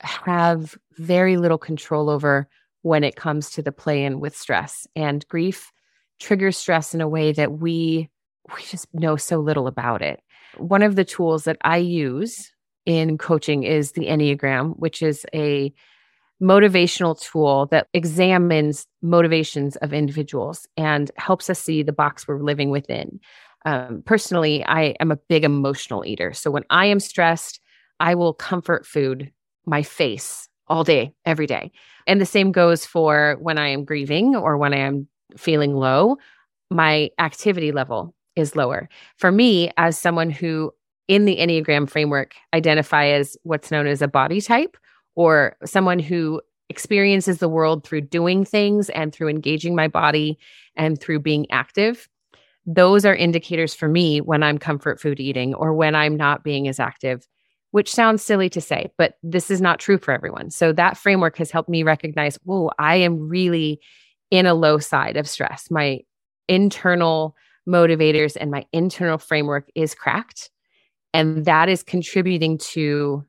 have 0.00 0.76
very 0.98 1.36
little 1.36 1.56
control 1.56 2.10
over 2.10 2.48
when 2.82 3.04
it 3.04 3.14
comes 3.14 3.48
to 3.50 3.62
the 3.62 3.70
play 3.70 4.04
in 4.04 4.18
with 4.18 4.36
stress 4.36 4.88
and 4.96 5.26
grief 5.28 5.70
triggers 6.18 6.56
stress 6.56 6.94
in 6.94 7.00
a 7.00 7.08
way 7.08 7.30
that 7.30 7.52
we 7.52 8.10
we 8.54 8.62
just 8.62 8.92
know 8.92 9.16
so 9.16 9.38
little 9.38 9.68
about 9.68 10.02
it. 10.02 10.20
One 10.56 10.82
of 10.82 10.96
the 10.96 11.04
tools 11.04 11.44
that 11.44 11.58
I 11.62 11.76
use 11.78 12.52
in 12.86 13.18
coaching 13.18 13.62
is 13.62 13.92
the 13.92 14.06
Enneagram, 14.06 14.74
which 14.78 15.00
is 15.00 15.24
a 15.32 15.72
motivational 16.42 17.18
tool 17.20 17.66
that 17.66 17.88
examines 17.94 18.86
motivations 19.02 19.76
of 19.76 19.92
individuals 19.92 20.66
and 20.76 21.10
helps 21.16 21.48
us 21.48 21.60
see 21.60 21.82
the 21.82 21.92
box 21.92 22.28
we're 22.28 22.42
living 22.42 22.70
within. 22.70 23.20
Um, 23.66 24.02
personally, 24.06 24.64
I 24.64 24.94
am 25.00 25.10
a 25.10 25.16
big 25.16 25.44
emotional 25.44 26.04
eater. 26.06 26.32
So 26.32 26.50
when 26.50 26.64
I 26.70 26.86
am 26.86 27.00
stressed, 27.00 27.60
I 27.98 28.14
will 28.14 28.32
comfort 28.32 28.86
food 28.86 29.30
my 29.66 29.82
face 29.82 30.48
all 30.68 30.84
day, 30.84 31.12
every 31.24 31.46
day. 31.46 31.72
And 32.06 32.20
the 32.20 32.26
same 32.26 32.52
goes 32.52 32.86
for 32.86 33.36
when 33.40 33.58
I 33.58 33.68
am 33.68 33.84
grieving 33.84 34.36
or 34.36 34.56
when 34.56 34.72
I 34.72 34.78
am 34.78 35.08
feeling 35.36 35.74
low, 35.74 36.16
my 36.70 37.10
activity 37.18 37.72
level 37.72 38.14
is 38.36 38.54
lower. 38.54 38.88
For 39.16 39.32
me, 39.32 39.72
as 39.76 39.98
someone 39.98 40.30
who 40.30 40.72
in 41.08 41.24
the 41.24 41.36
Enneagram 41.36 41.90
framework 41.90 42.34
identify 42.54 43.06
as 43.06 43.36
what's 43.42 43.70
known 43.72 43.88
as 43.88 44.00
a 44.00 44.08
body 44.08 44.40
type 44.40 44.76
or 45.16 45.56
someone 45.64 45.98
who 45.98 46.40
experiences 46.68 47.38
the 47.38 47.48
world 47.48 47.84
through 47.84 48.02
doing 48.02 48.44
things 48.44 48.90
and 48.90 49.12
through 49.12 49.28
engaging 49.28 49.74
my 49.74 49.88
body 49.88 50.38
and 50.76 51.00
through 51.00 51.20
being 51.20 51.50
active. 51.50 52.08
Those 52.66 53.04
are 53.04 53.14
indicators 53.14 53.74
for 53.74 53.88
me 53.88 54.20
when 54.20 54.42
I'm 54.42 54.58
comfort 54.58 55.00
food 55.00 55.20
eating 55.20 55.54
or 55.54 55.72
when 55.72 55.94
I'm 55.94 56.16
not 56.16 56.44
being 56.44 56.68
as 56.68 56.80
active 56.80 57.26
which 57.76 57.92
sounds 57.92 58.22
silly 58.22 58.48
to 58.48 58.58
say, 58.58 58.90
but 58.96 59.18
this 59.22 59.50
is 59.50 59.60
not 59.60 59.78
true 59.78 59.98
for 59.98 60.12
everyone. 60.12 60.50
So 60.50 60.72
that 60.72 60.96
framework 60.96 61.36
has 61.36 61.50
helped 61.50 61.68
me 61.68 61.82
recognize, 61.82 62.38
whoa, 62.44 62.70
I 62.78 62.96
am 62.96 63.28
really 63.28 63.80
in 64.30 64.46
a 64.46 64.54
low 64.54 64.78
side 64.78 65.18
of 65.18 65.28
stress. 65.28 65.70
My 65.70 66.00
internal 66.48 67.36
motivators 67.68 68.34
and 68.40 68.50
my 68.50 68.64
internal 68.72 69.18
framework 69.18 69.68
is 69.74 69.94
cracked. 69.94 70.50
And 71.12 71.44
that 71.44 71.68
is 71.68 71.82
contributing 71.82 72.56
to 72.72 73.26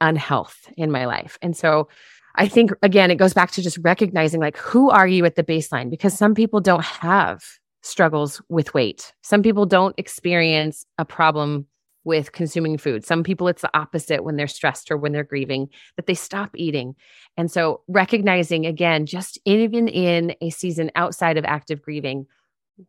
unhealth 0.00 0.70
in 0.76 0.92
my 0.92 1.06
life. 1.06 1.36
And 1.42 1.56
so 1.56 1.88
I 2.36 2.46
think, 2.46 2.70
again, 2.82 3.10
it 3.10 3.16
goes 3.16 3.34
back 3.34 3.50
to 3.52 3.62
just 3.62 3.78
recognizing 3.78 4.40
like, 4.40 4.56
who 4.56 4.90
are 4.90 5.08
you 5.08 5.24
at 5.24 5.34
the 5.34 5.42
baseline? 5.42 5.90
Because 5.90 6.16
some 6.16 6.34
people 6.34 6.60
don't 6.60 6.84
have 6.84 7.42
struggles 7.84 8.40
with 8.48 8.74
weight, 8.74 9.12
some 9.22 9.42
people 9.42 9.66
don't 9.66 9.94
experience 9.98 10.84
a 10.98 11.04
problem 11.04 11.66
with 12.04 12.32
consuming 12.32 12.76
food. 12.76 13.04
Some 13.04 13.22
people, 13.22 13.48
it's 13.48 13.62
the 13.62 13.76
opposite 13.76 14.24
when 14.24 14.36
they're 14.36 14.46
stressed 14.46 14.90
or 14.90 14.96
when 14.96 15.12
they're 15.12 15.24
grieving, 15.24 15.68
that 15.96 16.06
they 16.06 16.14
stop 16.14 16.50
eating. 16.54 16.94
And 17.36 17.50
so, 17.50 17.80
recognizing 17.88 18.66
again, 18.66 19.06
just 19.06 19.38
even 19.44 19.88
in 19.88 20.34
a 20.40 20.50
season 20.50 20.90
outside 20.96 21.38
of 21.38 21.44
active 21.44 21.80
grieving, 21.80 22.26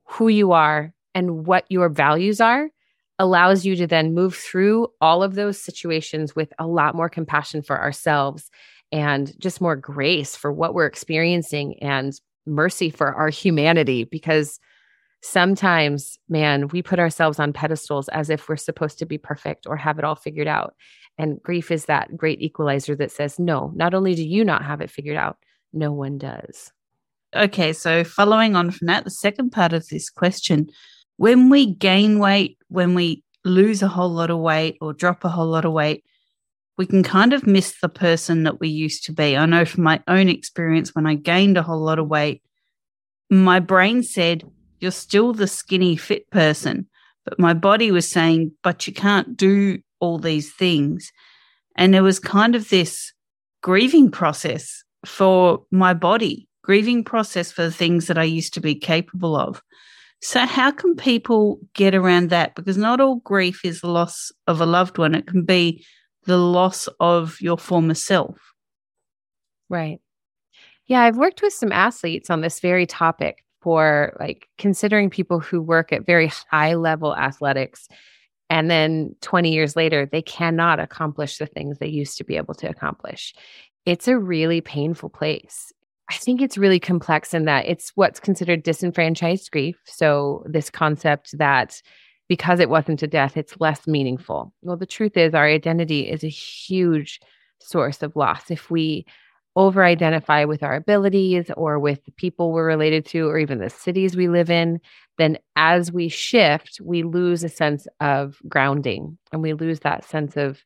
who 0.06 0.28
you 0.28 0.52
are 0.52 0.94
and 1.14 1.46
what 1.46 1.66
your 1.70 1.90
values 1.90 2.42
are 2.42 2.70
allows 3.18 3.66
you 3.66 3.76
to 3.78 3.88
then 3.88 4.14
move 4.14 4.36
through 4.36 4.88
all 5.00 5.24
of 5.24 5.36
those 5.36 5.60
situations 5.60 6.36
with 6.36 6.52
a 6.60 6.68
lot 6.68 6.96
more 6.96 7.08
compassion 7.08 7.62
for 7.62 7.80
ourselves 7.80 8.50
and 8.92 9.34
just 9.40 9.62
more 9.62 9.76
grace 9.76 10.36
for 10.36 10.52
what 10.52 10.74
we're 10.74 10.86
experiencing 10.86 11.82
and 11.82 12.20
mercy 12.46 12.90
for 12.90 13.14
our 13.14 13.30
humanity 13.30 14.04
because 14.04 14.60
sometimes, 15.22 16.18
man, 16.30 16.68
we 16.68 16.82
put 16.82 17.00
ourselves 17.00 17.40
on 17.40 17.54
pedestals 17.54 18.08
as 18.10 18.30
if 18.30 18.48
we're 18.48 18.58
supposed 18.58 19.00
to 19.00 19.06
be 19.06 19.18
perfect 19.18 19.66
or 19.68 19.78
have 19.78 19.98
it 19.98 20.06
all 20.06 20.16
figured 20.16 20.48
out. 20.48 20.76
And 21.18 21.42
grief 21.42 21.72
is 21.72 21.86
that 21.86 22.16
great 22.16 22.42
equalizer 22.42 22.96
that 22.98 23.12
says, 23.12 23.40
no, 23.40 23.72
not 23.76 23.94
only 23.94 24.16
do 24.16 24.28
you 24.28 24.44
not 24.44 24.64
have 24.64 24.82
it 24.82 24.92
figured 24.92 25.18
out, 25.18 25.38
no 25.74 25.92
one 25.92 26.18
does. 26.18 26.72
Okay, 27.36 27.74
so 27.74 28.04
following 28.04 28.56
on 28.56 28.72
from 28.72 28.88
that, 28.88 29.04
the 29.04 29.10
second 29.10 29.52
part 29.52 29.74
of 29.74 29.88
this 29.88 30.10
question 30.10 30.70
when 31.18 31.50
we 31.50 31.74
gain 31.74 32.20
weight, 32.20 32.58
when 32.68 32.94
we 32.94 33.24
lose 33.44 33.82
a 33.82 33.88
whole 33.88 34.10
lot 34.10 34.30
of 34.30 34.40
weight 34.40 34.78
or 34.82 34.94
drop 34.94 35.24
a 35.24 35.30
whole 35.30 35.48
lot 35.48 35.66
of 35.66 35.72
weight, 35.72 36.04
we 36.78 36.86
can 36.86 37.04
kind 37.04 37.32
of 37.32 37.48
miss 37.48 37.80
the 37.80 37.90
person 37.90 38.44
that 38.44 38.60
we 38.60 38.68
used 38.68 39.06
to 39.06 39.14
be. 39.14 39.38
I 39.38 39.46
know 39.46 39.64
from 39.64 39.84
my 39.84 40.02
own 40.08 40.28
experience, 40.28 40.94
when 40.94 41.06
I 41.06 41.16
gained 41.16 41.58
a 41.58 41.64
whole 41.64 41.82
lot 41.82 42.00
of 42.00 42.08
weight, 42.08 42.42
my 43.30 43.60
brain 43.60 44.04
said, 44.04 44.44
you're 44.80 44.92
still 44.92 45.34
the 45.34 45.48
skinny, 45.48 45.96
fit 45.96 46.30
person. 46.30 46.88
But 47.24 47.40
my 47.40 47.54
body 47.54 47.92
was 47.92 48.10
saying, 48.10 48.52
but 48.64 48.86
you 48.88 48.94
can't 48.94 49.36
do 49.36 49.80
all 50.00 50.20
these 50.20 50.54
things. 50.54 51.12
And 51.76 51.94
there 51.94 52.04
was 52.04 52.20
kind 52.20 52.56
of 52.56 52.70
this 52.70 53.14
grieving 53.62 54.12
process 54.12 54.84
for 55.06 55.64
my 55.72 55.94
body, 55.94 56.48
grieving 56.64 57.04
process 57.04 57.52
for 57.52 57.64
the 57.64 57.72
things 57.72 58.08
that 58.08 58.18
I 58.18 58.24
used 58.24 58.54
to 58.54 58.62
be 58.62 58.76
capable 58.76 59.36
of. 59.36 59.62
So, 60.22 60.40
how 60.46 60.72
can 60.72 60.96
people 60.96 61.60
get 61.74 61.94
around 61.94 62.30
that? 62.30 62.56
Because 62.56 62.78
not 62.78 63.02
all 63.02 63.18
grief 63.18 63.64
is 63.64 63.84
loss 63.84 64.32
of 64.48 64.62
a 64.62 64.66
loved 64.66 64.98
one, 64.98 65.14
it 65.14 65.28
can 65.28 65.44
be 65.44 65.86
the 66.26 66.38
loss 66.38 66.88
of 67.00 67.40
your 67.42 67.58
former 67.58 67.94
self. 67.94 68.38
Right. 69.70 70.00
Yeah, 70.88 71.02
I've 71.02 71.18
worked 71.18 71.42
with 71.42 71.54
some 71.54 71.72
athletes 71.72 72.30
on 72.30 72.42
this 72.42 72.60
very 72.60 72.86
topic 72.86 73.45
for 73.66 74.16
like 74.20 74.48
considering 74.60 75.10
people 75.10 75.40
who 75.40 75.60
work 75.60 75.92
at 75.92 76.06
very 76.06 76.32
high 76.52 76.76
level 76.76 77.16
athletics 77.16 77.88
and 78.52 78.70
then 78.70 79.16
20 79.22 79.52
years 79.52 79.76
later 79.76 80.06
they 80.06 80.22
cannot 80.22 80.80
accomplish 80.80 81.40
the 81.40 81.48
things 81.48 81.80
they 81.80 81.88
used 81.88 82.16
to 82.20 82.24
be 82.24 82.38
able 82.38 82.54
to 82.54 82.70
accomplish. 82.70 83.34
It's 83.88 84.08
a 84.08 84.20
really 84.20 84.62
painful 84.62 85.10
place. 85.10 85.74
I 86.12 86.16
think 86.18 86.44
it's 86.44 86.60
really 86.60 86.80
complex 86.80 87.34
in 87.34 87.46
that 87.46 87.66
it's 87.66 87.92
what's 87.96 88.20
considered 88.20 88.62
disenfranchised 88.62 89.50
grief. 89.50 89.78
So 89.86 90.44
this 90.46 90.70
concept 90.70 91.36
that 91.40 91.82
because 92.30 92.60
it 92.60 92.70
wasn't 92.70 93.02
a 93.02 93.08
death 93.08 93.36
it's 93.36 93.60
less 93.60 93.88
meaningful. 93.88 94.54
Well 94.62 94.78
the 94.78 94.86
truth 94.86 95.18
is 95.18 95.34
our 95.34 95.48
identity 95.48 96.02
is 96.02 96.24
a 96.24 96.28
huge 96.28 97.20
source 97.60 98.04
of 98.04 98.16
loss. 98.16 98.52
If 98.52 98.70
we 98.70 99.08
over 99.56 99.84
identify 99.86 100.44
with 100.46 100.64
our 100.64 100.76
abilities 100.76 101.50
or 101.56 101.80
with 101.80 102.04
the 102.06 102.12
people 102.12 102.52
we're 102.52 102.66
related 102.68 103.06
to 103.06 103.28
or 103.30 103.38
even 103.40 103.60
the 103.60 103.70
cities 103.70 104.16
we 104.16 104.28
live 104.28 104.50
in, 104.50 104.80
then 105.18 105.38
as 105.56 105.92
we 105.92 106.10
shift, 106.10 106.80
we 106.84 107.04
lose 107.04 107.44
a 107.44 107.50
sense 107.50 107.88
of 108.02 108.38
grounding 108.50 109.18
and 109.32 109.42
we 109.42 109.54
lose 109.54 109.80
that 109.82 110.04
sense 110.04 110.36
of 110.36 110.64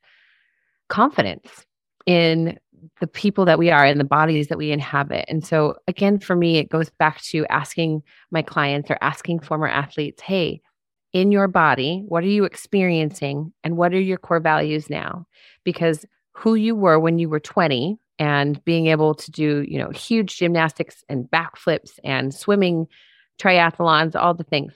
confidence. 0.88 1.64
in 2.06 2.58
the 3.00 3.06
people 3.06 3.44
that 3.44 3.58
we 3.58 3.70
are 3.70 3.84
and 3.84 4.00
the 4.00 4.04
bodies 4.04 4.48
that 4.48 4.58
we 4.58 4.72
inhabit. 4.72 5.24
And 5.28 5.44
so, 5.44 5.76
again, 5.86 6.18
for 6.18 6.34
me, 6.34 6.56
it 6.58 6.70
goes 6.70 6.90
back 6.90 7.20
to 7.24 7.46
asking 7.50 8.02
my 8.30 8.42
clients 8.42 8.90
or 8.90 8.98
asking 9.02 9.40
former 9.40 9.68
athletes, 9.68 10.22
hey, 10.22 10.60
in 11.12 11.30
your 11.32 11.48
body, 11.48 12.04
what 12.08 12.24
are 12.24 12.28
you 12.28 12.44
experiencing 12.44 13.52
and 13.64 13.76
what 13.76 13.92
are 13.92 14.00
your 14.00 14.18
core 14.18 14.40
values 14.40 14.88
now? 14.88 15.26
Because 15.64 16.06
who 16.32 16.54
you 16.54 16.74
were 16.74 16.98
when 16.98 17.18
you 17.18 17.28
were 17.28 17.40
20 17.40 17.98
and 18.20 18.62
being 18.66 18.86
able 18.86 19.14
to 19.14 19.30
do, 19.30 19.64
you 19.66 19.78
know, 19.78 19.88
huge 19.90 20.36
gymnastics 20.36 21.02
and 21.08 21.24
backflips 21.24 21.98
and 22.04 22.34
swimming 22.34 22.86
triathlons, 23.40 24.14
all 24.14 24.34
the 24.34 24.44
things. 24.44 24.74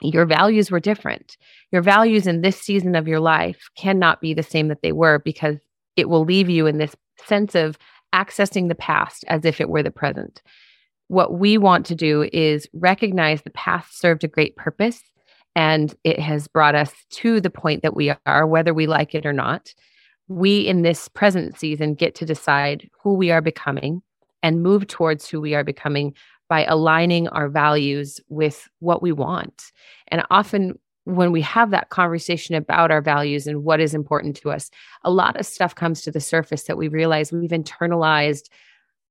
Your 0.00 0.26
values 0.26 0.70
were 0.70 0.78
different. 0.78 1.36
Your 1.72 1.82
values 1.82 2.26
in 2.26 2.42
this 2.42 2.60
season 2.60 2.94
of 2.94 3.08
your 3.08 3.18
life 3.18 3.68
cannot 3.76 4.20
be 4.20 4.32
the 4.32 4.44
same 4.44 4.68
that 4.68 4.80
they 4.80 4.92
were 4.92 5.18
because 5.18 5.56
it 5.96 6.08
will 6.08 6.24
leave 6.24 6.48
you 6.48 6.66
in 6.66 6.78
this 6.78 6.94
sense 7.26 7.56
of 7.56 7.76
accessing 8.14 8.68
the 8.68 8.74
past 8.76 9.24
as 9.26 9.44
if 9.44 9.60
it 9.60 9.68
were 9.68 9.82
the 9.82 9.90
present. 9.90 10.40
What 11.08 11.38
we 11.38 11.58
want 11.58 11.84
to 11.86 11.96
do 11.96 12.28
is 12.32 12.68
recognize 12.72 13.42
the 13.42 13.50
past 13.50 13.98
served 13.98 14.22
a 14.22 14.28
great 14.28 14.54
purpose 14.54 15.02
and 15.56 15.92
it 16.04 16.20
has 16.20 16.46
brought 16.46 16.76
us 16.76 16.92
to 17.10 17.40
the 17.40 17.50
point 17.50 17.82
that 17.82 17.96
we 17.96 18.12
are, 18.26 18.46
whether 18.46 18.72
we 18.72 18.86
like 18.86 19.14
it 19.14 19.26
or 19.26 19.32
not. 19.32 19.74
We 20.28 20.60
in 20.60 20.82
this 20.82 21.08
present 21.08 21.58
season 21.58 21.94
get 21.94 22.14
to 22.16 22.26
decide 22.26 22.88
who 23.02 23.14
we 23.14 23.30
are 23.30 23.40
becoming 23.40 24.02
and 24.42 24.62
move 24.62 24.86
towards 24.86 25.28
who 25.28 25.40
we 25.40 25.54
are 25.54 25.64
becoming 25.64 26.14
by 26.48 26.64
aligning 26.64 27.28
our 27.28 27.48
values 27.48 28.20
with 28.28 28.68
what 28.78 29.02
we 29.02 29.12
want. 29.12 29.72
And 30.08 30.22
often 30.30 30.78
when 31.04 31.30
we 31.30 31.40
have 31.40 31.70
that 31.70 31.90
conversation 31.90 32.54
about 32.56 32.90
our 32.90 33.00
values 33.00 33.46
and 33.46 33.64
what 33.64 33.80
is 33.80 33.94
important 33.94 34.36
to 34.36 34.50
us, 34.50 34.70
a 35.04 35.10
lot 35.10 35.38
of 35.38 35.46
stuff 35.46 35.74
comes 35.74 36.02
to 36.02 36.10
the 36.10 36.20
surface 36.20 36.64
that 36.64 36.76
we 36.76 36.88
realize 36.88 37.32
we've 37.32 37.50
internalized 37.50 38.48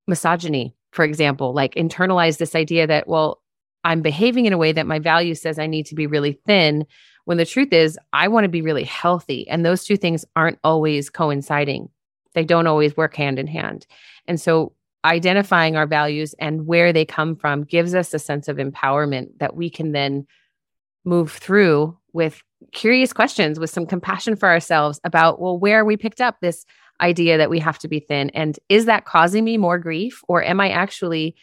misogyny, 0.08 0.76
for 0.92 1.06
example, 1.06 1.54
like 1.54 1.76
internalized 1.76 2.38
this 2.38 2.56
idea 2.56 2.86
that, 2.86 3.08
well, 3.08 3.42
I'm 3.86 4.02
behaving 4.02 4.46
in 4.46 4.54
a 4.54 4.58
way 4.58 4.72
that 4.72 4.88
my 4.88 5.00
value 5.00 5.36
says 5.36 5.58
I 5.58 5.68
need 5.68 5.86
to 5.86 5.96
be 5.96 6.08
really 6.08 6.40
thin, 6.46 6.86
when 7.26 7.38
the 7.38 7.46
truth 7.46 7.74
is, 7.74 8.00
I 8.14 8.28
want 8.28 8.46
to 8.46 8.50
be 8.50 8.62
really 8.62 8.84
healthy. 8.84 9.48
And 9.50 9.66
those 9.66 9.84
two 9.84 9.98
things 9.98 10.26
aren't 10.36 10.60
always 10.64 11.10
coinciding, 11.10 11.90
they 12.34 12.46
don't 12.46 12.68
always 12.68 12.96
work 12.96 13.16
hand 13.16 13.40
in 13.40 13.48
hand. 13.48 13.86
And 14.28 14.40
so, 14.40 14.74
identifying 15.04 15.76
our 15.76 15.86
values 15.86 16.34
and 16.40 16.66
where 16.66 16.92
they 16.92 17.06
come 17.06 17.36
from 17.36 17.64
gives 17.64 17.94
us 17.94 18.12
a 18.14 18.20
sense 18.20 18.48
of 18.48 18.58
empowerment 18.58 19.38
that 19.38 19.56
we 19.56 19.70
can 19.70 19.92
then 19.92 20.26
move 21.04 21.32
through 21.32 21.96
with 22.12 22.42
curious 22.72 23.14
questions 23.14 23.60
with 23.60 23.70
some 23.70 23.86
compassion 23.86 24.36
for 24.36 24.50
ourselves 24.50 25.00
about 25.04 25.40
well 25.40 25.60
where 25.60 25.86
we 25.86 25.96
picked 25.96 26.22
up 26.22 26.38
this 26.42 26.66
idea 27.02 27.38
that 27.38 27.52
we 27.52 27.60
have 27.60 27.78
to 27.78 27.88
be 27.88 28.00
thin 28.00 28.32
and 28.32 28.58
is 28.70 28.86
that 28.86 29.06
causing 29.06 29.44
me 29.44 29.58
more 29.58 29.78
grief 29.78 30.24
or 30.28 30.44
am 30.44 30.60
i 30.60 30.70
actually 30.70 31.36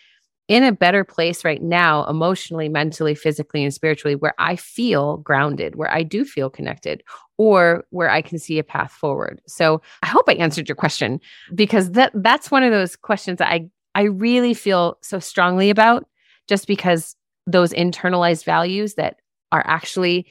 in 0.48 0.64
a 0.64 0.72
better 0.72 1.04
place 1.04 1.44
right 1.44 1.62
now 1.62 2.04
emotionally 2.06 2.68
mentally 2.68 3.14
physically 3.14 3.62
and 3.62 3.72
spiritually 3.72 4.16
where 4.16 4.34
i 4.38 4.56
feel 4.56 5.18
grounded 5.18 5.76
where 5.76 5.90
i 5.92 6.02
do 6.02 6.24
feel 6.24 6.50
connected 6.50 7.02
or 7.38 7.84
where 7.90 8.10
i 8.10 8.20
can 8.20 8.38
see 8.38 8.58
a 8.58 8.64
path 8.64 8.92
forward. 8.92 9.40
So 9.46 9.80
i 10.02 10.06
hope 10.06 10.28
i 10.28 10.34
answered 10.34 10.68
your 10.68 10.76
question 10.76 11.20
because 11.54 11.92
that 11.92 12.12
that's 12.14 12.50
one 12.50 12.62
of 12.62 12.72
those 12.72 12.96
questions 12.96 13.38
that 13.38 13.52
i 13.52 13.68
i 13.94 14.02
really 14.02 14.54
feel 14.54 14.98
so 15.02 15.18
strongly 15.18 15.70
about 15.70 16.06
just 16.48 16.66
because 16.66 17.16
those 17.46 17.72
internalized 17.72 18.44
values 18.44 18.94
that 18.94 19.16
are 19.50 19.64
actually 19.66 20.26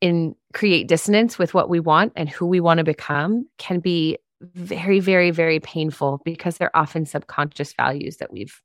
in 0.00 0.34
create 0.54 0.88
dissonance 0.88 1.38
with 1.38 1.54
what 1.54 1.68
we 1.68 1.80
want 1.80 2.12
and 2.16 2.28
who 2.28 2.46
we 2.46 2.60
want 2.60 2.78
to 2.78 2.84
become 2.84 3.46
can 3.58 3.80
be 3.80 4.16
very 4.54 5.00
very 5.00 5.30
very 5.30 5.60
painful 5.60 6.20
because 6.24 6.56
they're 6.56 6.74
often 6.76 7.04
subconscious 7.04 7.74
values 7.74 8.16
that 8.16 8.32
we've 8.32 8.62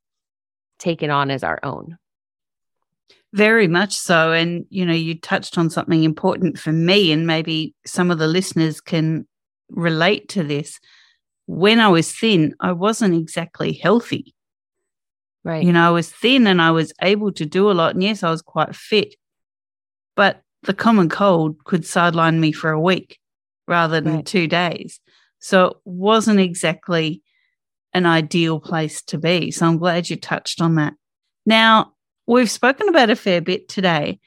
taken 0.78 1.10
on 1.10 1.30
as 1.30 1.42
our 1.42 1.58
own. 1.62 1.96
Very 3.32 3.68
much 3.68 3.94
so. 3.94 4.32
And 4.32 4.66
you 4.70 4.86
know 4.86 4.94
you 4.94 5.18
touched 5.18 5.58
on 5.58 5.70
something 5.70 6.04
important 6.04 6.58
for 6.58 6.72
me 6.72 7.12
and 7.12 7.26
maybe 7.26 7.74
some 7.84 8.10
of 8.10 8.18
the 8.18 8.28
listeners 8.28 8.80
can 8.80 9.26
relate 9.70 10.28
to 10.30 10.42
this. 10.42 10.78
When 11.48 11.78
i 11.78 11.88
was 11.88 12.10
thin 12.10 12.54
i 12.60 12.72
wasn't 12.72 13.14
exactly 13.14 13.72
healthy. 13.72 14.34
Right. 15.44 15.62
You 15.62 15.72
know 15.72 15.86
i 15.86 15.90
was 15.90 16.10
thin 16.10 16.46
and 16.46 16.60
i 16.60 16.70
was 16.70 16.92
able 17.02 17.32
to 17.32 17.46
do 17.46 17.70
a 17.70 17.72
lot 17.72 17.94
and 17.94 18.02
yes 18.02 18.22
i 18.22 18.30
was 18.30 18.42
quite 18.42 18.74
fit 18.74 19.14
but 20.16 20.42
the 20.64 20.74
common 20.74 21.08
cold 21.08 21.62
could 21.64 21.86
sideline 21.86 22.40
me 22.40 22.52
for 22.52 22.70
a 22.70 22.80
week 22.80 23.18
rather 23.68 24.00
than 24.00 24.16
right. 24.16 24.26
two 24.26 24.46
days. 24.46 25.00
So 25.38 25.66
it 25.66 25.76
wasn't 25.84 26.40
exactly 26.40 27.22
an 27.96 28.04
ideal 28.04 28.60
place 28.60 29.00
to 29.00 29.16
be. 29.16 29.50
So 29.50 29.66
I'm 29.66 29.78
glad 29.78 30.10
you 30.10 30.16
touched 30.16 30.60
on 30.60 30.74
that. 30.74 30.92
Now, 31.46 31.94
we've 32.26 32.50
spoken 32.50 32.90
about 32.90 33.08
a 33.08 33.16
fair 33.16 33.40
bit 33.40 33.70
today, 33.70 34.20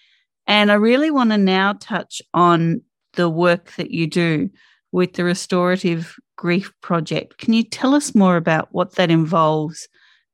and 0.47 0.71
I 0.71 0.75
really 0.75 1.11
want 1.11 1.29
to 1.29 1.37
now 1.37 1.73
touch 1.73 2.19
on 2.33 2.81
the 3.13 3.29
work 3.29 3.73
that 3.75 3.91
you 3.91 4.07
do 4.07 4.49
with 4.91 5.13
the 5.13 5.23
Restorative 5.23 6.15
Grief 6.35 6.73
Project. 6.81 7.37
Can 7.37 7.53
you 7.53 7.63
tell 7.63 7.93
us 7.93 8.15
more 8.15 8.37
about 8.37 8.69
what 8.71 8.95
that 8.95 9.11
involves 9.11 9.87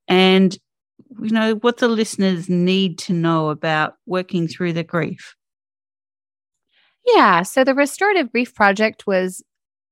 and 0.07 0.57
you 1.21 1.31
know 1.31 1.55
what 1.55 1.77
the 1.77 1.89
listeners 1.89 2.47
need 2.47 2.97
to 2.99 3.13
know 3.13 3.49
about 3.49 3.95
working 4.05 4.47
through 4.47 4.71
the 4.71 4.83
grief? 4.83 5.35
Yeah. 7.05 7.43
So 7.43 7.65
the 7.65 7.75
Restorative 7.75 8.31
Grief 8.31 8.55
Project 8.55 9.05
was 9.05 9.43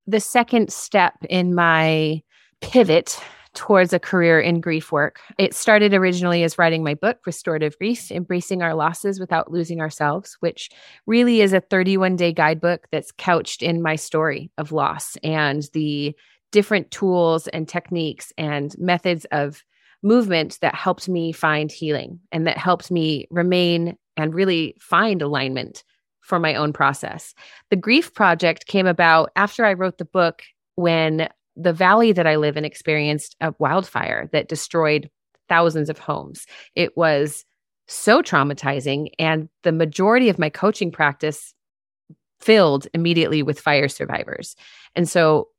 the 0.07 0.21
second 0.21 0.71
step 0.71 1.15
in 1.29 1.53
my 1.53 2.21
pivot 2.63 3.19
towards 3.53 3.93
a 3.93 3.99
career 3.99 4.39
in 4.39 4.59
grief 4.61 4.91
work. 4.91 5.19
It 5.37 5.53
started 5.53 5.93
originally 5.93 6.43
as 6.43 6.57
writing 6.57 6.83
my 6.83 6.95
book, 6.95 7.19
Restorative 7.25 7.77
Grief 7.77 8.09
Embracing 8.09 8.63
Our 8.63 8.73
Losses 8.73 9.19
Without 9.19 9.51
Losing 9.51 9.79
Ourselves, 9.79 10.37
which 10.39 10.69
really 11.05 11.41
is 11.41 11.53
a 11.53 11.61
31 11.61 12.15
day 12.15 12.33
guidebook 12.33 12.87
that's 12.91 13.11
couched 13.11 13.61
in 13.61 13.81
my 13.81 13.95
story 13.95 14.49
of 14.57 14.71
loss 14.71 15.17
and 15.23 15.67
the 15.73 16.15
different 16.51 16.89
tools 16.89 17.47
and 17.49 17.67
techniques 17.67 18.31
and 18.37 18.75
methods 18.79 19.25
of 19.31 19.63
movement 20.01 20.57
that 20.61 20.75
helped 20.75 21.07
me 21.07 21.31
find 21.31 21.71
healing 21.71 22.19
and 22.31 22.47
that 22.47 22.57
helped 22.57 22.91
me 22.91 23.27
remain 23.29 23.97
and 24.17 24.33
really 24.33 24.75
find 24.79 25.21
alignment 25.21 25.83
for 26.21 26.39
my 26.39 26.55
own 26.55 26.73
process. 26.73 27.35
The 27.69 27.75
Grief 27.75 28.13
Project 28.13 28.65
came 28.65 28.87
about 28.87 29.31
after 29.35 29.65
I 29.65 29.73
wrote 29.73 29.97
the 29.97 30.05
book 30.05 30.41
when 30.75 31.27
the 31.55 31.73
valley 31.73 32.11
that 32.11 32.27
I 32.27 32.35
live 32.35 32.57
in 32.57 32.65
experienced 32.65 33.35
a 33.41 33.53
wildfire 33.59 34.29
that 34.31 34.47
destroyed 34.47 35.09
thousands 35.49 35.89
of 35.89 35.99
homes. 35.99 36.45
It 36.75 36.95
was 36.97 37.45
so 37.87 38.21
traumatizing. 38.21 39.09
And 39.19 39.49
the 39.63 39.71
majority 39.71 40.29
of 40.29 40.39
my 40.39 40.49
coaching 40.49 40.91
practice 40.91 41.53
filled 42.39 42.87
immediately 42.93 43.43
with 43.43 43.59
fire 43.59 43.87
survivors. 43.87 44.55
And 44.95 45.07
so 45.07 45.49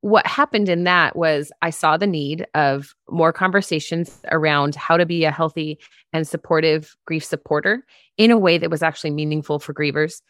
what 0.00 0.26
happened 0.26 0.68
in 0.68 0.84
that 0.84 1.16
was 1.16 1.50
I 1.62 1.70
saw 1.70 1.96
the 1.96 2.06
need 2.06 2.46
of 2.54 2.94
more 3.08 3.32
conversations 3.32 4.20
around 4.30 4.74
how 4.74 4.98
to 4.98 5.06
be 5.06 5.24
a 5.24 5.30
healthy 5.30 5.78
and 6.12 6.28
supportive 6.28 6.94
grief 7.06 7.24
supporter 7.24 7.84
in 8.18 8.30
a 8.30 8.38
way 8.38 8.58
that 8.58 8.70
was 8.70 8.82
actually 8.82 9.12
meaningful 9.12 9.58
for 9.58 9.72
grievers, 9.72 10.20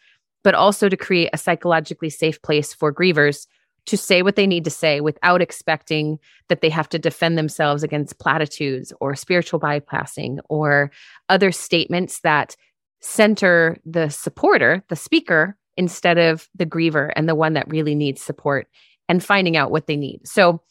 but 0.45 0.55
also 0.55 0.87
to 0.87 0.95
create 0.95 1.29
a 1.33 1.37
psychologically 1.37 2.09
safe 2.09 2.41
place 2.41 2.73
for 2.73 2.93
grievers 2.93 3.47
to 3.85 3.97
say 3.97 4.21
what 4.21 4.35
they 4.35 4.47
need 4.47 4.63
to 4.63 4.69
say 4.69 4.99
without 4.99 5.41
expecting 5.41 6.19
that 6.49 6.61
they 6.61 6.69
have 6.69 6.89
to 6.89 6.99
defend 6.99 7.37
themselves 7.37 7.83
against 7.83 8.19
platitudes 8.19 8.91
or 8.99 9.15
spiritual 9.15 9.59
bypassing 9.59 10.39
or 10.49 10.91
other 11.29 11.51
statements 11.51 12.21
that 12.21 12.55
center 13.01 13.77
the 13.85 14.09
supporter, 14.09 14.83
the 14.89 14.95
speaker, 14.95 15.57
instead 15.77 16.17
of 16.17 16.49
the 16.55 16.65
griever 16.65 17.11
and 17.15 17.27
the 17.27 17.35
one 17.35 17.53
that 17.53 17.69
really 17.69 17.95
needs 17.95 18.21
support 18.21 18.67
and 19.07 19.23
finding 19.23 19.57
out 19.57 19.71
what 19.71 19.87
they 19.87 19.97
need. 19.97 20.21
So, 20.25 20.61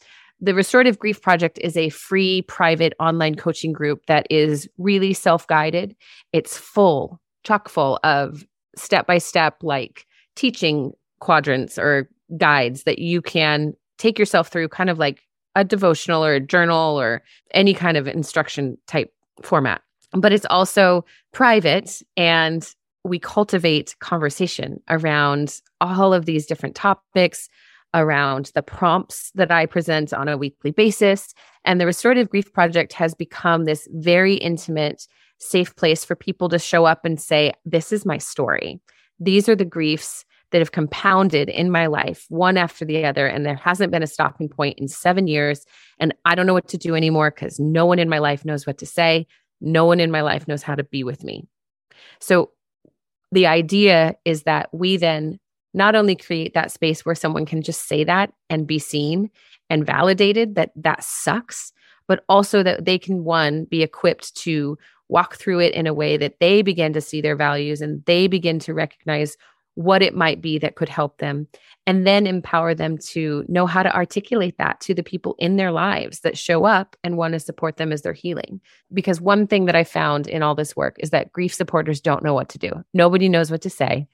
the 0.40 0.54
Restorative 0.54 0.98
Grief 0.98 1.22
Project 1.22 1.58
is 1.62 1.76
a 1.76 1.88
free 1.90 2.42
private 2.42 2.92
online 2.98 3.36
coaching 3.36 3.72
group 3.72 4.04
that 4.06 4.26
is 4.30 4.68
really 4.78 5.14
self 5.14 5.46
guided. 5.46 5.94
It's 6.32 6.58
full, 6.58 7.20
chock 7.44 7.68
full 7.68 8.00
of 8.02 8.44
step 8.76 9.06
by 9.06 9.18
step, 9.18 9.62
like 9.62 10.06
teaching 10.34 10.92
quadrants 11.20 11.78
or 11.78 12.08
guides 12.36 12.84
that 12.84 12.98
you 12.98 13.22
can 13.22 13.74
take 13.98 14.18
yourself 14.18 14.48
through, 14.48 14.68
kind 14.68 14.90
of 14.90 14.98
like 14.98 15.22
a 15.54 15.64
devotional 15.64 16.24
or 16.24 16.34
a 16.34 16.40
journal 16.40 17.00
or 17.00 17.22
any 17.52 17.74
kind 17.74 17.96
of 17.96 18.08
instruction 18.08 18.76
type 18.86 19.12
format. 19.42 19.82
But 20.12 20.32
it's 20.32 20.46
also 20.50 21.04
private 21.32 22.02
and 22.16 22.68
we 23.04 23.18
cultivate 23.18 23.94
conversation 24.00 24.80
around 24.88 25.60
all 25.80 26.14
of 26.14 26.24
these 26.24 26.46
different 26.46 26.74
topics 26.74 27.48
around 27.92 28.50
the 28.54 28.62
prompts 28.62 29.30
that 29.34 29.52
I 29.52 29.66
present 29.66 30.12
on 30.12 30.28
a 30.28 30.36
weekly 30.36 30.72
basis. 30.72 31.34
And 31.64 31.80
the 31.80 31.86
Restorative 31.86 32.28
Grief 32.28 32.52
Project 32.52 32.92
has 32.94 33.14
become 33.14 33.64
this 33.64 33.86
very 33.92 34.34
intimate, 34.34 35.06
safe 35.38 35.74
place 35.76 36.04
for 36.04 36.16
people 36.16 36.48
to 36.48 36.58
show 36.58 36.84
up 36.84 37.04
and 37.04 37.20
say, 37.20 37.52
This 37.64 37.92
is 37.92 38.04
my 38.04 38.18
story. 38.18 38.80
These 39.20 39.48
are 39.48 39.56
the 39.56 39.64
griefs 39.64 40.24
that 40.54 40.60
have 40.60 40.70
compounded 40.70 41.48
in 41.48 41.68
my 41.68 41.88
life, 41.88 42.26
one 42.28 42.56
after 42.56 42.84
the 42.84 43.04
other. 43.04 43.26
And 43.26 43.44
there 43.44 43.56
hasn't 43.56 43.90
been 43.90 44.04
a 44.04 44.06
stopping 44.06 44.48
point 44.48 44.78
in 44.78 44.86
seven 44.86 45.26
years. 45.26 45.66
And 45.98 46.14
I 46.24 46.36
don't 46.36 46.46
know 46.46 46.54
what 46.54 46.68
to 46.68 46.78
do 46.78 46.94
anymore 46.94 47.32
because 47.32 47.58
no 47.58 47.86
one 47.86 47.98
in 47.98 48.08
my 48.08 48.20
life 48.20 48.44
knows 48.44 48.64
what 48.64 48.78
to 48.78 48.86
say. 48.86 49.26
No 49.60 49.84
one 49.84 49.98
in 49.98 50.12
my 50.12 50.20
life 50.20 50.46
knows 50.46 50.62
how 50.62 50.76
to 50.76 50.84
be 50.84 51.02
with 51.02 51.24
me. 51.24 51.48
So 52.20 52.52
the 53.32 53.48
idea 53.48 54.14
is 54.24 54.44
that 54.44 54.68
we 54.72 54.96
then 54.96 55.40
not 55.74 55.96
only 55.96 56.14
create 56.14 56.54
that 56.54 56.70
space 56.70 57.04
where 57.04 57.16
someone 57.16 57.46
can 57.46 57.60
just 57.60 57.88
say 57.88 58.04
that 58.04 58.32
and 58.48 58.64
be 58.64 58.78
seen 58.78 59.30
and 59.68 59.84
validated 59.84 60.54
that 60.54 60.70
that 60.76 61.02
sucks, 61.02 61.72
but 62.06 62.22
also 62.28 62.62
that 62.62 62.84
they 62.84 62.96
can, 62.96 63.24
one, 63.24 63.64
be 63.64 63.82
equipped 63.82 64.36
to 64.36 64.78
walk 65.08 65.34
through 65.34 65.58
it 65.58 65.74
in 65.74 65.88
a 65.88 65.94
way 65.94 66.16
that 66.16 66.38
they 66.38 66.62
begin 66.62 66.92
to 66.92 67.00
see 67.00 67.20
their 67.20 67.34
values 67.34 67.80
and 67.80 68.04
they 68.04 68.28
begin 68.28 68.60
to 68.60 68.72
recognize 68.72 69.36
what 69.74 70.02
it 70.02 70.14
might 70.14 70.40
be 70.40 70.58
that 70.58 70.76
could 70.76 70.88
help 70.88 71.18
them 71.18 71.48
and 71.86 72.06
then 72.06 72.26
empower 72.26 72.74
them 72.74 72.96
to 72.96 73.44
know 73.48 73.66
how 73.66 73.82
to 73.82 73.94
articulate 73.94 74.56
that 74.58 74.80
to 74.80 74.94
the 74.94 75.02
people 75.02 75.34
in 75.38 75.56
their 75.56 75.72
lives 75.72 76.20
that 76.20 76.38
show 76.38 76.64
up 76.64 76.96
and 77.02 77.16
want 77.16 77.32
to 77.32 77.40
support 77.40 77.76
them 77.76 77.92
as 77.92 78.02
they're 78.02 78.12
healing. 78.12 78.60
Because 78.92 79.20
one 79.20 79.46
thing 79.46 79.64
that 79.66 79.76
I 79.76 79.84
found 79.84 80.26
in 80.28 80.42
all 80.42 80.54
this 80.54 80.76
work 80.76 80.96
is 81.00 81.10
that 81.10 81.32
grief 81.32 81.52
supporters 81.52 82.00
don't 82.00 82.22
know 82.22 82.34
what 82.34 82.48
to 82.50 82.58
do. 82.58 82.72
Nobody 82.94 83.28
knows 83.28 83.50
what 83.50 83.62
to 83.62 83.70
say. 83.70 84.06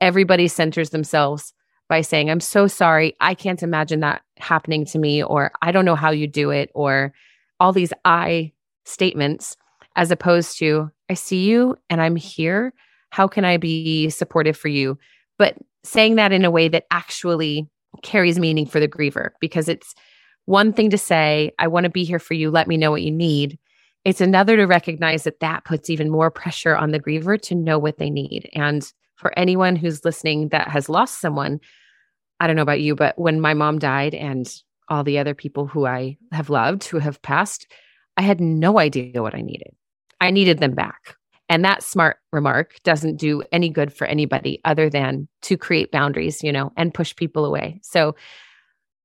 Everybody 0.00 0.48
centers 0.48 0.90
themselves 0.90 1.54
by 1.88 2.00
saying, 2.00 2.28
I'm 2.28 2.40
so 2.40 2.66
sorry. 2.66 3.14
I 3.20 3.34
can't 3.34 3.62
imagine 3.62 4.00
that 4.00 4.22
happening 4.38 4.84
to 4.86 4.98
me, 4.98 5.22
or 5.22 5.52
I 5.62 5.72
don't 5.72 5.84
know 5.84 5.94
how 5.94 6.10
you 6.10 6.26
do 6.26 6.50
it, 6.50 6.70
or 6.74 7.14
all 7.60 7.72
these 7.72 7.92
I 8.04 8.52
statements, 8.84 9.56
as 9.94 10.10
opposed 10.10 10.58
to, 10.58 10.90
I 11.08 11.14
see 11.14 11.44
you 11.44 11.76
and 11.88 12.02
I'm 12.02 12.16
here. 12.16 12.74
How 13.16 13.26
can 13.26 13.46
I 13.46 13.56
be 13.56 14.10
supportive 14.10 14.58
for 14.58 14.68
you? 14.68 14.98
But 15.38 15.56
saying 15.84 16.16
that 16.16 16.32
in 16.32 16.44
a 16.44 16.50
way 16.50 16.68
that 16.68 16.84
actually 16.90 17.66
carries 18.02 18.38
meaning 18.38 18.66
for 18.66 18.78
the 18.78 18.86
griever, 18.86 19.30
because 19.40 19.70
it's 19.70 19.94
one 20.44 20.70
thing 20.70 20.90
to 20.90 20.98
say, 20.98 21.50
I 21.58 21.66
want 21.66 21.84
to 21.84 21.90
be 21.90 22.04
here 22.04 22.18
for 22.18 22.34
you. 22.34 22.50
Let 22.50 22.68
me 22.68 22.76
know 22.76 22.90
what 22.90 23.00
you 23.00 23.10
need. 23.10 23.58
It's 24.04 24.20
another 24.20 24.58
to 24.58 24.66
recognize 24.66 25.24
that 25.24 25.40
that 25.40 25.64
puts 25.64 25.88
even 25.88 26.10
more 26.10 26.30
pressure 26.30 26.76
on 26.76 26.90
the 26.90 27.00
griever 27.00 27.40
to 27.40 27.54
know 27.54 27.78
what 27.78 27.96
they 27.96 28.10
need. 28.10 28.50
And 28.52 28.86
for 29.14 29.32
anyone 29.38 29.76
who's 29.76 30.04
listening 30.04 30.50
that 30.50 30.68
has 30.68 30.90
lost 30.90 31.18
someone, 31.18 31.58
I 32.38 32.46
don't 32.46 32.56
know 32.56 32.60
about 32.60 32.82
you, 32.82 32.94
but 32.94 33.18
when 33.18 33.40
my 33.40 33.54
mom 33.54 33.78
died 33.78 34.14
and 34.14 34.46
all 34.90 35.04
the 35.04 35.18
other 35.18 35.34
people 35.34 35.66
who 35.66 35.86
I 35.86 36.18
have 36.32 36.50
loved 36.50 36.84
who 36.84 36.98
have 36.98 37.22
passed, 37.22 37.66
I 38.18 38.22
had 38.22 38.42
no 38.42 38.78
idea 38.78 39.22
what 39.22 39.34
I 39.34 39.40
needed. 39.40 39.74
I 40.20 40.30
needed 40.30 40.58
them 40.58 40.74
back. 40.74 41.16
And 41.48 41.64
that 41.64 41.82
smart 41.82 42.18
remark 42.32 42.76
doesn't 42.82 43.16
do 43.16 43.42
any 43.52 43.68
good 43.68 43.92
for 43.92 44.06
anybody 44.06 44.60
other 44.64 44.90
than 44.90 45.28
to 45.42 45.56
create 45.56 45.92
boundaries, 45.92 46.42
you 46.42 46.52
know, 46.52 46.72
and 46.76 46.92
push 46.92 47.14
people 47.14 47.44
away. 47.44 47.78
So, 47.82 48.16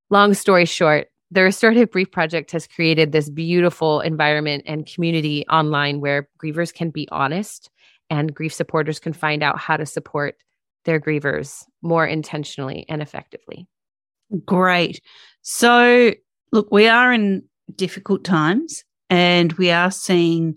long 0.09 0.33
story 0.33 0.65
short, 0.65 1.07
the 1.29 1.43
Restorative 1.43 1.91
Grief 1.91 2.11
Project 2.11 2.51
has 2.51 2.67
created 2.67 3.11
this 3.11 3.29
beautiful 3.29 4.01
environment 4.01 4.63
and 4.65 4.85
community 4.85 5.45
online 5.47 6.01
where 6.01 6.27
grievers 6.43 6.73
can 6.73 6.89
be 6.89 7.07
honest 7.11 7.69
and 8.09 8.33
grief 8.33 8.53
supporters 8.53 8.99
can 8.99 9.13
find 9.13 9.41
out 9.41 9.57
how 9.57 9.77
to 9.77 9.85
support 9.85 10.35
their 10.83 10.99
grievers 10.99 11.63
more 11.81 12.05
intentionally 12.05 12.85
and 12.89 13.01
effectively. 13.01 13.67
Great. 14.45 15.01
So, 15.41 16.13
look, 16.51 16.69
we 16.71 16.87
are 16.87 17.13
in 17.13 17.43
difficult 17.75 18.23
times 18.23 18.83
and 19.09 19.53
we 19.53 19.71
are 19.71 19.91
seeing 19.91 20.55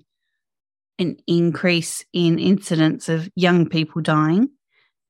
an 0.99 1.17
increase 1.27 2.05
in 2.13 2.39
incidents 2.39 3.09
of 3.09 3.29
young 3.35 3.69
people 3.69 4.03
dying. 4.03 4.49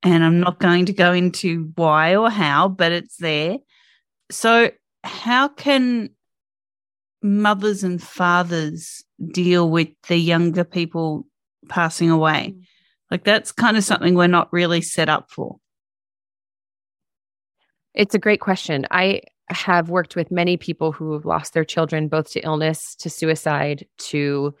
And 0.03 0.23
I'm 0.23 0.39
not 0.39 0.59
going 0.59 0.85
to 0.85 0.93
go 0.93 1.13
into 1.13 1.71
why 1.75 2.15
or 2.15 2.29
how, 2.29 2.67
but 2.67 2.91
it's 2.91 3.17
there. 3.17 3.57
So, 4.31 4.71
how 5.03 5.47
can 5.47 6.09
mothers 7.21 7.83
and 7.83 8.01
fathers 8.01 9.03
deal 9.31 9.69
with 9.69 9.89
the 10.07 10.17
younger 10.17 10.63
people 10.63 11.25
passing 11.69 12.09
away? 12.09 12.53
Mm. 12.55 12.63
Like, 13.11 13.23
that's 13.23 13.51
kind 13.51 13.77
of 13.77 13.83
something 13.83 14.15
we're 14.15 14.27
not 14.27 14.51
really 14.51 14.81
set 14.81 15.09
up 15.09 15.31
for. 15.31 15.57
It's 17.93 18.15
a 18.15 18.19
great 18.19 18.41
question. 18.41 18.85
I 18.91 19.21
have 19.49 19.89
worked 19.89 20.15
with 20.15 20.31
many 20.31 20.57
people 20.57 20.91
who 20.91 21.13
have 21.13 21.25
lost 21.25 21.53
their 21.53 21.63
children, 21.63 22.07
both 22.07 22.31
to 22.31 22.41
illness, 22.41 22.95
to 22.95 23.09
suicide, 23.09 23.87
to 23.97 24.53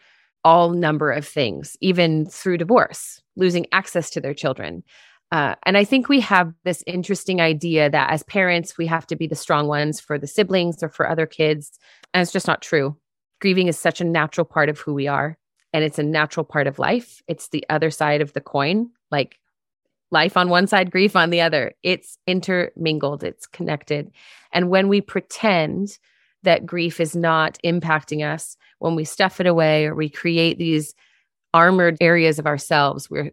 all 0.45 0.69
number 0.69 1.11
of 1.11 1.27
things, 1.27 1.75
even 1.81 2.25
through 2.27 2.57
divorce, 2.57 3.21
losing 3.35 3.65
access 3.71 4.11
to 4.11 4.21
their 4.21 4.33
children. 4.33 4.83
Uh, 5.31 5.55
and 5.65 5.75
I 5.75 5.83
think 5.83 6.07
we 6.07 6.19
have 6.21 6.53
this 6.63 6.83
interesting 6.85 7.41
idea 7.41 7.89
that 7.89 8.11
as 8.11 8.21
parents, 8.23 8.77
we 8.77 8.85
have 8.85 9.07
to 9.07 9.15
be 9.15 9.25
the 9.25 9.35
strong 9.35 9.67
ones 9.67 9.99
for 9.99 10.19
the 10.19 10.27
siblings 10.27 10.83
or 10.83 10.89
for 10.89 11.09
other 11.09 11.25
kids. 11.25 11.71
And 12.13 12.21
it's 12.21 12.31
just 12.31 12.47
not 12.47 12.61
true. 12.61 12.95
Grieving 13.41 13.67
is 13.67 13.77
such 13.77 13.99
a 13.99 14.05
natural 14.05 14.45
part 14.45 14.69
of 14.69 14.79
who 14.79 14.93
we 14.93 15.07
are, 15.07 15.37
and 15.73 15.83
it's 15.83 15.99
a 15.99 16.03
natural 16.03 16.45
part 16.45 16.67
of 16.67 16.79
life. 16.79 17.21
It's 17.27 17.49
the 17.49 17.65
other 17.69 17.89
side 17.89 18.21
of 18.21 18.33
the 18.33 18.39
coin, 18.39 18.91
like 19.11 19.39
life 20.11 20.37
on 20.37 20.49
one 20.49 20.67
side, 20.67 20.91
grief 20.91 21.15
on 21.15 21.31
the 21.31 21.41
other. 21.41 21.73
It's 21.81 22.17
intermingled, 22.27 23.23
it's 23.23 23.47
connected. 23.47 24.11
And 24.53 24.69
when 24.69 24.87
we 24.87 25.01
pretend 25.01 25.97
that 26.45 26.65
grief 26.65 26.99
is 26.99 27.15
not 27.15 27.57
impacting 27.63 28.25
us, 28.25 28.57
when 28.79 28.95
we 28.95 29.03
stuff 29.03 29.39
it 29.39 29.47
away 29.47 29.85
or 29.85 29.95
we 29.95 30.09
create 30.09 30.57
these 30.57 30.93
armored 31.53 31.97
areas 32.01 32.39
of 32.39 32.47
ourselves, 32.47 33.09
we're 33.09 33.31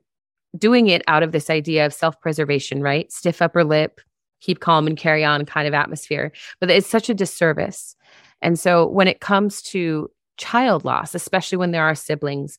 doing 0.58 0.88
it 0.88 1.02
out 1.08 1.22
of 1.22 1.32
this 1.32 1.48
idea 1.48 1.86
of 1.86 1.94
self 1.94 2.20
preservation, 2.20 2.82
right? 2.82 3.10
Stiff 3.10 3.40
upper 3.40 3.64
lip, 3.64 4.00
keep 4.40 4.60
calm 4.60 4.86
and 4.86 4.96
carry 4.96 5.24
on 5.24 5.46
kind 5.46 5.66
of 5.66 5.74
atmosphere. 5.74 6.32
But 6.60 6.70
it's 6.70 6.88
such 6.88 7.08
a 7.08 7.14
disservice. 7.14 7.96
And 8.40 8.58
so 8.58 8.86
when 8.86 9.08
it 9.08 9.20
comes 9.20 9.62
to 9.62 10.10
child 10.36 10.84
loss, 10.84 11.14
especially 11.14 11.58
when 11.58 11.70
there 11.70 11.84
are 11.84 11.94
siblings, 11.94 12.58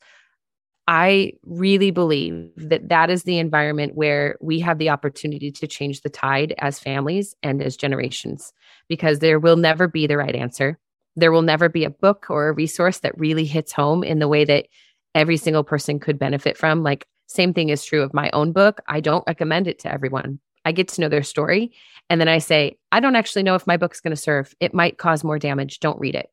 I 0.87 1.33
really 1.43 1.91
believe 1.91 2.51
that 2.57 2.89
that 2.89 3.09
is 3.09 3.23
the 3.23 3.39
environment 3.39 3.95
where 3.95 4.37
we 4.41 4.59
have 4.59 4.79
the 4.79 4.89
opportunity 4.89 5.49
to 5.51 5.67
change 5.67 6.01
the 6.01 6.09
tide 6.09 6.53
as 6.57 6.79
families 6.79 7.35
and 7.41 7.61
as 7.61 7.77
generations, 7.77 8.51
because 8.89 9.19
there 9.19 9.39
will 9.39 9.55
never 9.55 9.87
be 9.87 10.07
the 10.07 10.17
right 10.17 10.35
answer. 10.35 10.77
There 11.15 11.31
will 11.31 11.41
never 11.41 11.69
be 11.69 11.85
a 11.85 11.89
book 11.89 12.25
or 12.29 12.49
a 12.49 12.53
resource 12.53 12.99
that 12.99 13.17
really 13.17 13.45
hits 13.45 13.71
home 13.71 14.03
in 14.03 14.19
the 14.19 14.27
way 14.27 14.43
that 14.45 14.67
every 15.15 15.37
single 15.37 15.63
person 15.63 15.99
could 15.99 16.19
benefit 16.19 16.57
from. 16.57 16.83
Like, 16.83 17.07
same 17.27 17.53
thing 17.53 17.69
is 17.69 17.85
true 17.85 18.01
of 18.01 18.13
my 18.13 18.29
own 18.33 18.51
book. 18.51 18.81
I 18.87 18.99
don't 18.99 19.23
recommend 19.25 19.67
it 19.67 19.79
to 19.79 19.91
everyone. 19.91 20.39
I 20.65 20.71
get 20.71 20.87
to 20.89 21.01
know 21.01 21.09
their 21.09 21.23
story. 21.23 21.71
And 22.09 22.19
then 22.19 22.27
I 22.27 22.39
say, 22.39 22.77
I 22.91 22.99
don't 22.99 23.15
actually 23.15 23.43
know 23.43 23.55
if 23.55 23.67
my 23.67 23.77
book's 23.77 24.01
going 24.01 24.15
to 24.15 24.21
serve. 24.21 24.53
It 24.59 24.73
might 24.73 24.97
cause 24.97 25.23
more 25.23 25.39
damage. 25.39 25.79
Don't 25.79 25.99
read 25.99 26.15
it 26.15 26.29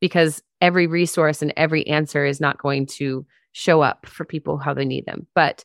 because 0.00 0.42
every 0.60 0.86
resource 0.86 1.42
and 1.42 1.52
every 1.56 1.86
answer 1.86 2.24
is 2.24 2.40
not 2.40 2.58
going 2.58 2.86
to 2.86 3.26
show 3.58 3.82
up 3.82 4.06
for 4.06 4.24
people 4.24 4.56
how 4.56 4.72
they 4.72 4.84
need 4.84 5.04
them. 5.04 5.26
But 5.34 5.64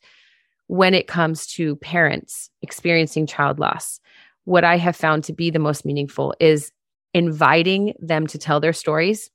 when 0.67 0.93
it 0.93 1.07
comes 1.07 1.45
to 1.47 1.75
parents 1.77 2.49
experiencing 2.61 3.27
child 3.27 3.59
loss, 3.59 3.99
what 4.45 4.63
I 4.63 4.77
have 4.77 4.95
found 4.95 5.23
to 5.25 5.33
be 5.33 5.51
the 5.51 5.59
most 5.59 5.85
meaningful 5.85 6.33
is 6.39 6.71
inviting 7.13 7.93
them 7.99 8.25
to 8.27 8.39
tell 8.39 8.59
their 8.59 8.73
stories 8.73 9.29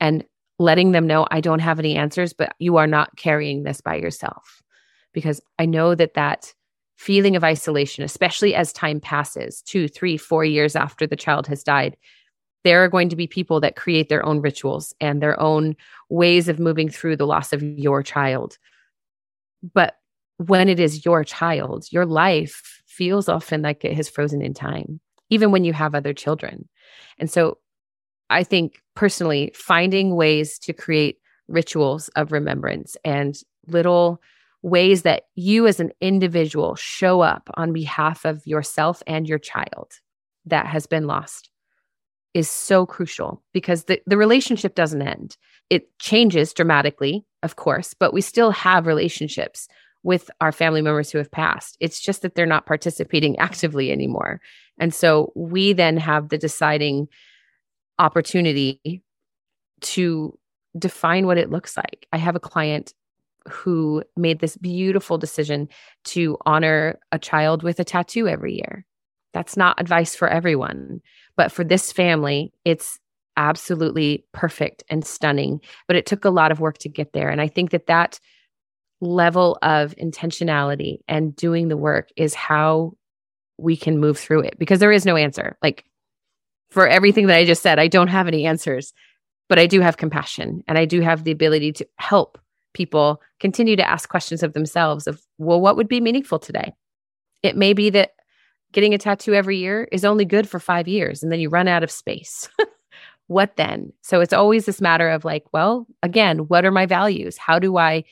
and 0.00 0.22
letting 0.58 0.92
them 0.92 1.06
know 1.06 1.26
I 1.30 1.40
don't 1.40 1.60
have 1.60 1.78
any 1.78 1.96
answers, 1.96 2.34
but 2.34 2.54
you 2.58 2.76
are 2.76 2.86
not 2.86 3.16
carrying 3.16 3.62
this 3.62 3.80
by 3.80 3.96
yourself. 3.96 4.62
Because 5.12 5.40
I 5.58 5.64
know 5.64 5.94
that 5.94 6.14
that 6.14 6.52
feeling 6.96 7.36
of 7.36 7.44
isolation, 7.44 8.04
especially 8.04 8.54
as 8.54 8.72
time 8.72 9.00
passes 9.00 9.62
two, 9.62 9.88
three, 9.88 10.16
four 10.16 10.44
years 10.44 10.76
after 10.76 11.06
the 11.06 11.16
child 11.16 11.46
has 11.46 11.62
died, 11.64 11.96
there 12.64 12.82
are 12.82 12.88
going 12.88 13.10
to 13.10 13.16
be 13.16 13.26
people 13.26 13.60
that 13.60 13.76
create 13.76 14.08
their 14.08 14.24
own 14.24 14.40
rituals 14.40 14.94
and 15.00 15.22
their 15.22 15.38
own 15.40 15.76
ways 16.08 16.48
of 16.48 16.58
moving 16.58 16.88
through 16.88 17.16
the 17.16 17.26
loss 17.26 17.52
of 17.52 17.62
your 17.62 18.02
child. 18.02 18.58
But 19.74 19.96
when 20.38 20.68
it 20.68 20.80
is 20.80 21.04
your 21.04 21.24
child, 21.24 21.86
your 21.90 22.06
life 22.06 22.82
feels 22.86 23.28
often 23.28 23.62
like 23.62 23.84
it 23.84 23.94
has 23.94 24.08
frozen 24.08 24.42
in 24.42 24.54
time, 24.54 25.00
even 25.30 25.52
when 25.52 25.64
you 25.64 25.72
have 25.72 25.94
other 25.94 26.14
children. 26.14 26.68
And 27.18 27.30
so 27.30 27.58
I 28.30 28.42
think 28.42 28.82
personally, 28.96 29.52
finding 29.54 30.16
ways 30.16 30.58
to 30.60 30.72
create 30.72 31.18
rituals 31.48 32.08
of 32.10 32.32
remembrance 32.32 32.96
and 33.04 33.36
little 33.66 34.20
ways 34.62 35.02
that 35.02 35.24
you 35.34 35.66
as 35.66 35.78
an 35.78 35.92
individual 36.00 36.74
show 36.74 37.20
up 37.20 37.50
on 37.54 37.72
behalf 37.74 38.24
of 38.24 38.46
yourself 38.46 39.02
and 39.06 39.28
your 39.28 39.38
child 39.38 39.92
that 40.46 40.66
has 40.66 40.86
been 40.86 41.06
lost 41.06 41.50
is 42.34 42.50
so 42.50 42.84
crucial 42.84 43.42
because 43.52 43.84
the, 43.84 44.00
the 44.06 44.16
relationship 44.16 44.74
doesn't 44.74 45.02
end. 45.02 45.36
It 45.70 45.96
changes 45.98 46.52
dramatically, 46.52 47.24
of 47.42 47.56
course, 47.56 47.94
but 47.94 48.12
we 48.12 48.20
still 48.20 48.50
have 48.50 48.86
relationships 48.86 49.68
with 50.02 50.30
our 50.40 50.52
family 50.52 50.82
members 50.82 51.10
who 51.10 51.18
have 51.18 51.30
passed. 51.30 51.76
It's 51.80 52.00
just 52.00 52.22
that 52.22 52.34
they're 52.34 52.44
not 52.44 52.66
participating 52.66 53.38
actively 53.38 53.90
anymore. 53.90 54.40
And 54.78 54.92
so 54.92 55.32
we 55.34 55.72
then 55.72 55.96
have 55.96 56.28
the 56.28 56.36
deciding 56.36 57.08
opportunity 57.98 59.02
to 59.80 60.38
define 60.76 61.26
what 61.26 61.38
it 61.38 61.50
looks 61.50 61.76
like. 61.76 62.06
I 62.12 62.18
have 62.18 62.36
a 62.36 62.40
client 62.40 62.92
who 63.48 64.02
made 64.16 64.40
this 64.40 64.56
beautiful 64.56 65.18
decision 65.18 65.68
to 66.04 66.36
honor 66.44 66.98
a 67.12 67.18
child 67.18 67.62
with 67.62 67.78
a 67.78 67.84
tattoo 67.84 68.26
every 68.26 68.54
year. 68.54 68.84
That's 69.32 69.56
not 69.56 69.80
advice 69.80 70.14
for 70.14 70.28
everyone, 70.28 71.00
but 71.36 71.52
for 71.52 71.64
this 71.64 71.92
family, 71.92 72.52
it's 72.64 72.98
absolutely 73.36 74.24
perfect 74.32 74.84
and 74.88 75.04
stunning. 75.04 75.60
But 75.88 75.96
it 75.96 76.06
took 76.06 76.24
a 76.24 76.30
lot 76.30 76.52
of 76.52 76.60
work 76.60 76.78
to 76.78 76.88
get 76.88 77.12
there. 77.12 77.28
And 77.28 77.40
I 77.40 77.48
think 77.48 77.70
that 77.70 77.86
that 77.86 78.20
level 79.00 79.58
of 79.62 79.94
intentionality 79.96 80.98
and 81.08 81.34
doing 81.34 81.68
the 81.68 81.76
work 81.76 82.10
is 82.16 82.34
how 82.34 82.92
we 83.58 83.76
can 83.76 83.98
move 83.98 84.18
through 84.18 84.40
it 84.40 84.58
because 84.58 84.80
there 84.80 84.92
is 84.92 85.04
no 85.04 85.16
answer. 85.16 85.56
Like 85.62 85.84
for 86.70 86.88
everything 86.88 87.26
that 87.26 87.36
I 87.36 87.44
just 87.44 87.62
said, 87.62 87.78
I 87.78 87.88
don't 87.88 88.08
have 88.08 88.26
any 88.26 88.46
answers, 88.46 88.92
but 89.48 89.58
I 89.58 89.66
do 89.66 89.80
have 89.80 89.96
compassion 89.96 90.62
and 90.66 90.78
I 90.78 90.84
do 90.84 91.00
have 91.00 91.24
the 91.24 91.30
ability 91.30 91.72
to 91.74 91.86
help 91.96 92.38
people 92.72 93.20
continue 93.38 93.76
to 93.76 93.88
ask 93.88 94.08
questions 94.08 94.42
of 94.42 94.52
themselves 94.52 95.06
of, 95.06 95.22
well, 95.38 95.60
what 95.60 95.76
would 95.76 95.88
be 95.88 96.00
meaningful 96.00 96.38
today? 96.38 96.72
It 97.42 97.56
may 97.56 97.72
be 97.72 97.90
that 97.90 98.12
getting 98.74 98.92
a 98.92 98.98
tattoo 98.98 99.32
every 99.32 99.56
year 99.56 99.88
is 99.90 100.04
only 100.04 100.26
good 100.26 100.48
for 100.48 100.60
five 100.60 100.86
years 100.86 101.22
and 101.22 101.32
then 101.32 101.40
you 101.40 101.48
run 101.48 101.68
out 101.68 101.82
of 101.82 101.90
space. 101.90 102.48
what 103.28 103.56
then? 103.56 103.92
So 104.02 104.20
it's 104.20 104.34
always 104.34 104.66
this 104.66 104.80
matter 104.80 105.08
of 105.08 105.24
like, 105.24 105.44
well, 105.52 105.86
again, 106.02 106.40
what 106.48 106.66
are 106.66 106.70
my 106.70 106.84
values? 106.84 107.38
How 107.38 107.58
do 107.58 107.78
I 107.78 108.04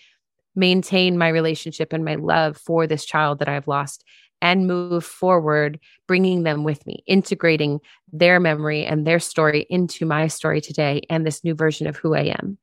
maintain 0.55 1.19
my 1.19 1.29
relationship 1.29 1.93
and 1.93 2.05
my 2.05 2.15
love 2.15 2.57
for 2.57 2.87
this 2.87 3.05
child 3.05 3.41
that 3.41 3.49
I've 3.49 3.69
lost? 3.69 4.05
and 4.45 4.67
move 4.67 5.05
forward, 5.05 5.79
bringing 6.09 6.43
them 6.43 6.65
with 6.65 6.85
me, 6.85 7.05
integrating 7.07 7.79
their 8.13 8.41
memory 8.41 8.85
and 8.85 9.07
their 9.07 9.21
story 9.21 9.67
into 9.71 10.05
my 10.05 10.27
story 10.27 10.61
today 10.61 11.01
and 11.09 11.25
this 11.25 11.45
new 11.45 11.55
version 11.55 11.87
of 11.87 11.97
who 11.97 12.15
I 12.17 12.35
am. 12.41 12.59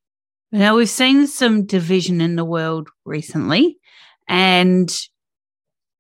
Now, 0.52 0.76
we've 0.76 0.90
seen 0.90 1.26
some 1.26 1.66
division 1.66 2.20
in 2.20 2.36
the 2.36 2.44
world 2.44 2.90
recently. 3.06 3.78
And 4.28 4.94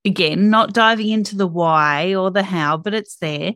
again, 0.06 0.50
not 0.50 0.74
diving 0.74 1.10
into 1.10 1.36
the 1.36 1.48
why 1.48 2.16
or 2.16 2.32
the 2.32 2.44
how, 2.44 2.78
but 2.78 2.94
it's 2.94 3.18
there. 3.18 3.54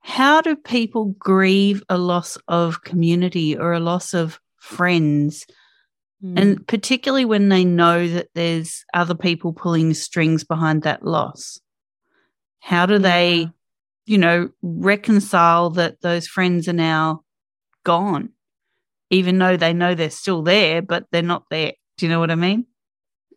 How 0.00 0.40
do 0.40 0.54
people 0.54 1.14
grieve 1.18 1.82
a 1.88 1.96
loss 1.96 2.36
of 2.46 2.82
community 2.82 3.56
or 3.56 3.72
a 3.72 3.80
loss 3.80 4.12
of 4.12 4.38
friends? 4.58 5.46
Mm. 6.22 6.40
And 6.40 6.66
particularly 6.66 7.24
when 7.24 7.48
they 7.48 7.64
know 7.64 8.06
that 8.08 8.28
there's 8.34 8.84
other 8.92 9.14
people 9.14 9.52
pulling 9.52 9.94
strings 9.94 10.44
behind 10.44 10.82
that 10.82 11.04
loss. 11.04 11.58
How 12.60 12.86
do 12.86 12.94
yeah. 12.94 12.98
they, 12.98 13.50
you 14.06 14.18
know, 14.18 14.50
reconcile 14.62 15.70
that 15.70 16.00
those 16.02 16.26
friends 16.26 16.68
are 16.68 16.74
now 16.74 17.22
gone, 17.84 18.30
even 19.10 19.38
though 19.38 19.56
they 19.56 19.72
know 19.72 19.94
they're 19.94 20.10
still 20.10 20.42
there, 20.42 20.82
but 20.82 21.06
they're 21.10 21.22
not 21.22 21.44
there? 21.50 21.72
Do 21.96 22.06
you 22.06 22.12
know 22.12 22.20
what 22.20 22.30
I 22.30 22.36
mean? 22.36 22.66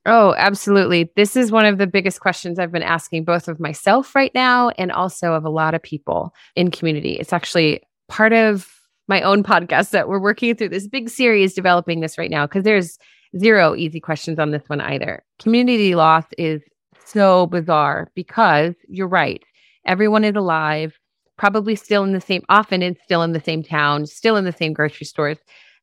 Oh, 0.10 0.34
absolutely. 0.38 1.12
This 1.18 1.36
is 1.36 1.52
one 1.52 1.66
of 1.66 1.80
the 1.80 1.86
biggest 1.86 2.22
questions 2.22 2.58
I've 2.58 2.72
been 2.72 2.82
asking 2.82 3.26
both 3.26 3.50
of 3.50 3.60
myself 3.60 4.16
right 4.16 4.34
now 4.34 4.70
and 4.78 4.90
also 4.90 5.34
of 5.34 5.44
a 5.44 5.50
lot 5.50 5.74
of 5.74 5.84
people 5.84 6.34
in 6.56 6.72
community. 6.72 7.16
It's 7.16 7.34
actually 7.34 7.82
part 8.08 8.32
of 8.32 8.72
my 9.10 9.22
own 9.22 9.44
podcast 9.44 9.90
that 9.90 10.08
we're 10.08 10.22
working 10.22 10.56
through 10.56 10.70
this 10.70 10.88
big 10.88 11.10
series 11.10 11.54
developing 11.54 12.00
this 12.00 12.18
right 12.18 12.32
now 12.32 12.48
because 12.48 12.64
there's 12.64 12.98
zero 13.38 13.76
easy 13.76 14.00
questions 14.00 14.40
on 14.40 14.52
this 14.52 14.64
one 14.68 14.80
either. 14.80 15.24
Community 15.40 15.94
loss 15.94 16.24
is 16.38 16.62
so 17.06 17.48
bizarre 17.48 18.10
because 18.16 18.76
you're 18.88 19.10
right. 19.10 19.44
Everyone 19.86 20.24
is 20.24 20.38
alive, 20.38 20.98
probably 21.38 21.76
still 21.76 22.06
in 22.06 22.14
the 22.14 22.22
same, 22.22 22.44
often 22.48 22.82
it's 22.82 23.04
still 23.04 23.24
in 23.24 23.34
the 23.34 23.42
same 23.42 23.62
town, 23.62 24.06
still 24.06 24.38
in 24.38 24.46
the 24.46 24.54
same 24.54 24.72
grocery 24.72 25.06
stores, 25.06 25.38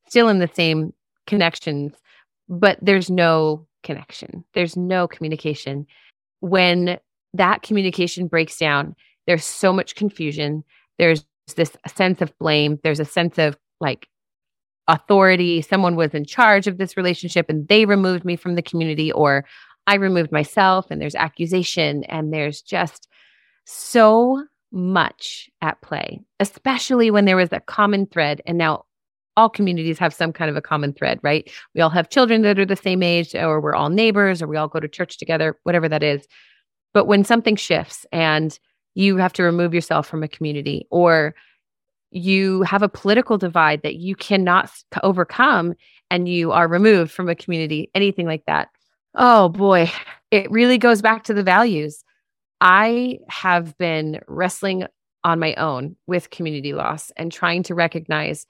still 0.07 0.29
in 0.29 0.39
the 0.39 0.49
same 0.51 0.93
connections, 1.27 1.93
but 2.49 2.79
there's 2.81 3.11
no 3.11 3.67
connection. 3.85 4.43
There's 4.53 4.75
no 4.75 5.07
communication. 5.07 5.85
When 6.41 6.99
that 7.33 7.61
communication 7.61 8.27
breaks 8.27 8.57
down, 8.57 8.95
there's 9.27 9.45
so 9.45 9.71
much 9.71 9.95
confusion. 9.95 10.63
There's 10.99 11.25
this 11.55 11.77
sense 11.87 12.21
of 12.21 12.37
blame. 12.37 12.79
There's 12.83 12.99
a 12.99 13.05
sense 13.05 13.37
of 13.37 13.57
like 13.79 14.09
authority. 14.87 15.61
Someone 15.61 15.95
was 15.95 16.13
in 16.13 16.25
charge 16.25 16.67
of 16.67 16.77
this 16.77 16.97
relationship 16.97 17.49
and 17.49 17.67
they 17.67 17.85
removed 17.85 18.25
me 18.25 18.35
from 18.35 18.55
the 18.55 18.61
community, 18.61 19.11
or 19.11 19.45
I 19.87 19.95
removed 19.95 20.31
myself, 20.31 20.87
and 20.89 20.99
there's 20.99 21.15
accusation, 21.15 22.03
and 22.05 22.33
there's 22.33 22.61
just 22.61 23.07
so 23.65 24.43
much 24.71 25.49
at 25.61 25.81
play, 25.81 26.21
especially 26.39 27.11
when 27.11 27.25
there 27.25 27.37
was 27.37 27.51
a 27.51 27.59
common 27.59 28.07
thread. 28.07 28.41
And 28.45 28.57
now 28.57 28.84
all 29.37 29.49
communities 29.49 29.99
have 29.99 30.13
some 30.13 30.31
kind 30.31 30.49
of 30.49 30.55
a 30.55 30.61
common 30.61 30.93
thread, 30.93 31.19
right? 31.21 31.49
We 31.73 31.81
all 31.81 31.89
have 31.89 32.09
children 32.09 32.41
that 32.43 32.59
are 32.59 32.65
the 32.65 32.75
same 32.75 33.03
age, 33.03 33.35
or 33.35 33.59
we're 33.59 33.75
all 33.75 33.89
neighbors, 33.89 34.41
or 34.41 34.47
we 34.47 34.57
all 34.57 34.67
go 34.67 34.79
to 34.79 34.87
church 34.87 35.17
together, 35.17 35.57
whatever 35.63 35.89
that 35.89 36.03
is. 36.03 36.27
But 36.93 37.05
when 37.05 37.23
something 37.25 37.55
shifts 37.55 38.05
and 38.11 38.57
you 38.93 39.17
have 39.17 39.33
to 39.33 39.43
remove 39.43 39.73
yourself 39.73 40.07
from 40.07 40.23
a 40.23 40.27
community 40.27 40.87
or 40.89 41.35
you 42.11 42.61
have 42.61 42.81
a 42.81 42.87
political 42.87 43.37
divide 43.37 43.81
that 43.81 43.95
you 43.95 44.15
cannot 44.15 44.71
overcome 45.03 45.73
and 46.09 46.29
you 46.29 46.53
are 46.53 46.67
removed 46.67 47.11
from 47.11 47.27
a 47.27 47.35
community, 47.35 47.91
anything 47.93 48.25
like 48.25 48.45
that. 48.47 48.69
Oh 49.15 49.49
boy, 49.49 49.91
it 50.31 50.49
really 50.49 50.77
goes 50.77 51.01
back 51.01 51.25
to 51.25 51.33
the 51.33 51.43
values. 51.43 52.03
I 52.61 53.19
have 53.27 53.77
been 53.77 54.21
wrestling 54.27 54.85
on 55.25 55.39
my 55.39 55.55
own 55.55 55.97
with 56.07 56.29
community 56.29 56.71
loss 56.71 57.11
and 57.17 57.31
trying 57.31 57.63
to 57.63 57.75
recognize 57.75 58.45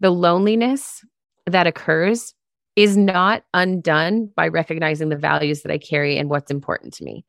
the 0.00 0.10
loneliness 0.10 1.04
that 1.46 1.66
occurs 1.66 2.34
is 2.74 2.96
not 2.96 3.44
undone 3.54 4.30
by 4.36 4.48
recognizing 4.48 5.08
the 5.08 5.16
values 5.16 5.62
that 5.62 5.72
I 5.72 5.78
carry 5.78 6.18
and 6.18 6.28
what's 6.28 6.50
important 6.50 6.92
to 6.94 7.04
me 7.04 7.24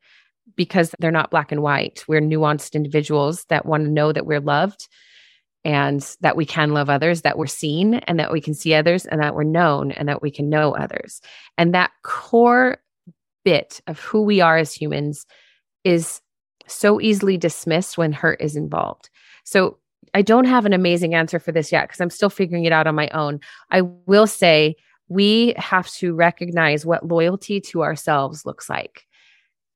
because 0.56 0.94
they're 0.98 1.10
not 1.10 1.30
black 1.30 1.52
and 1.52 1.62
white. 1.62 2.04
We're 2.06 2.20
nuanced 2.20 2.74
individuals 2.74 3.44
that 3.48 3.66
want 3.66 3.84
to 3.84 3.90
know 3.90 4.12
that 4.12 4.26
we're 4.26 4.40
loved 4.40 4.88
and 5.64 6.02
that 6.20 6.36
we 6.36 6.44
can 6.44 6.72
love 6.72 6.90
others, 6.90 7.22
that 7.22 7.38
we're 7.38 7.46
seen 7.46 7.94
and 7.94 8.18
that 8.18 8.32
we 8.32 8.40
can 8.40 8.54
see 8.54 8.74
others 8.74 9.06
and 9.06 9.22
that 9.22 9.34
we're 9.34 9.44
known 9.44 9.90
and 9.92 10.08
that 10.08 10.22
we 10.22 10.30
can 10.30 10.48
know 10.48 10.74
others. 10.74 11.20
And 11.56 11.74
that 11.74 11.90
core 12.02 12.78
bit 13.44 13.80
of 13.86 13.98
who 14.00 14.22
we 14.22 14.40
are 14.40 14.58
as 14.58 14.74
humans 14.74 15.26
is 15.84 16.20
so 16.66 17.00
easily 17.00 17.36
dismissed 17.36 17.96
when 17.96 18.12
hurt 18.12 18.40
is 18.40 18.56
involved. 18.56 19.08
So 19.44 19.78
I 20.14 20.22
don't 20.22 20.46
have 20.46 20.66
an 20.66 20.72
amazing 20.72 21.14
answer 21.14 21.38
for 21.38 21.52
this 21.52 21.72
yet 21.72 21.88
because 21.88 22.00
I'm 22.00 22.10
still 22.10 22.30
figuring 22.30 22.64
it 22.64 22.72
out 22.72 22.86
on 22.86 22.94
my 22.94 23.08
own. 23.08 23.40
I 23.70 23.82
will 23.82 24.26
say 24.26 24.76
we 25.08 25.54
have 25.56 25.90
to 25.94 26.14
recognize 26.14 26.84
what 26.84 27.06
loyalty 27.06 27.60
to 27.60 27.82
ourselves 27.82 28.44
looks 28.44 28.68
like 28.68 29.06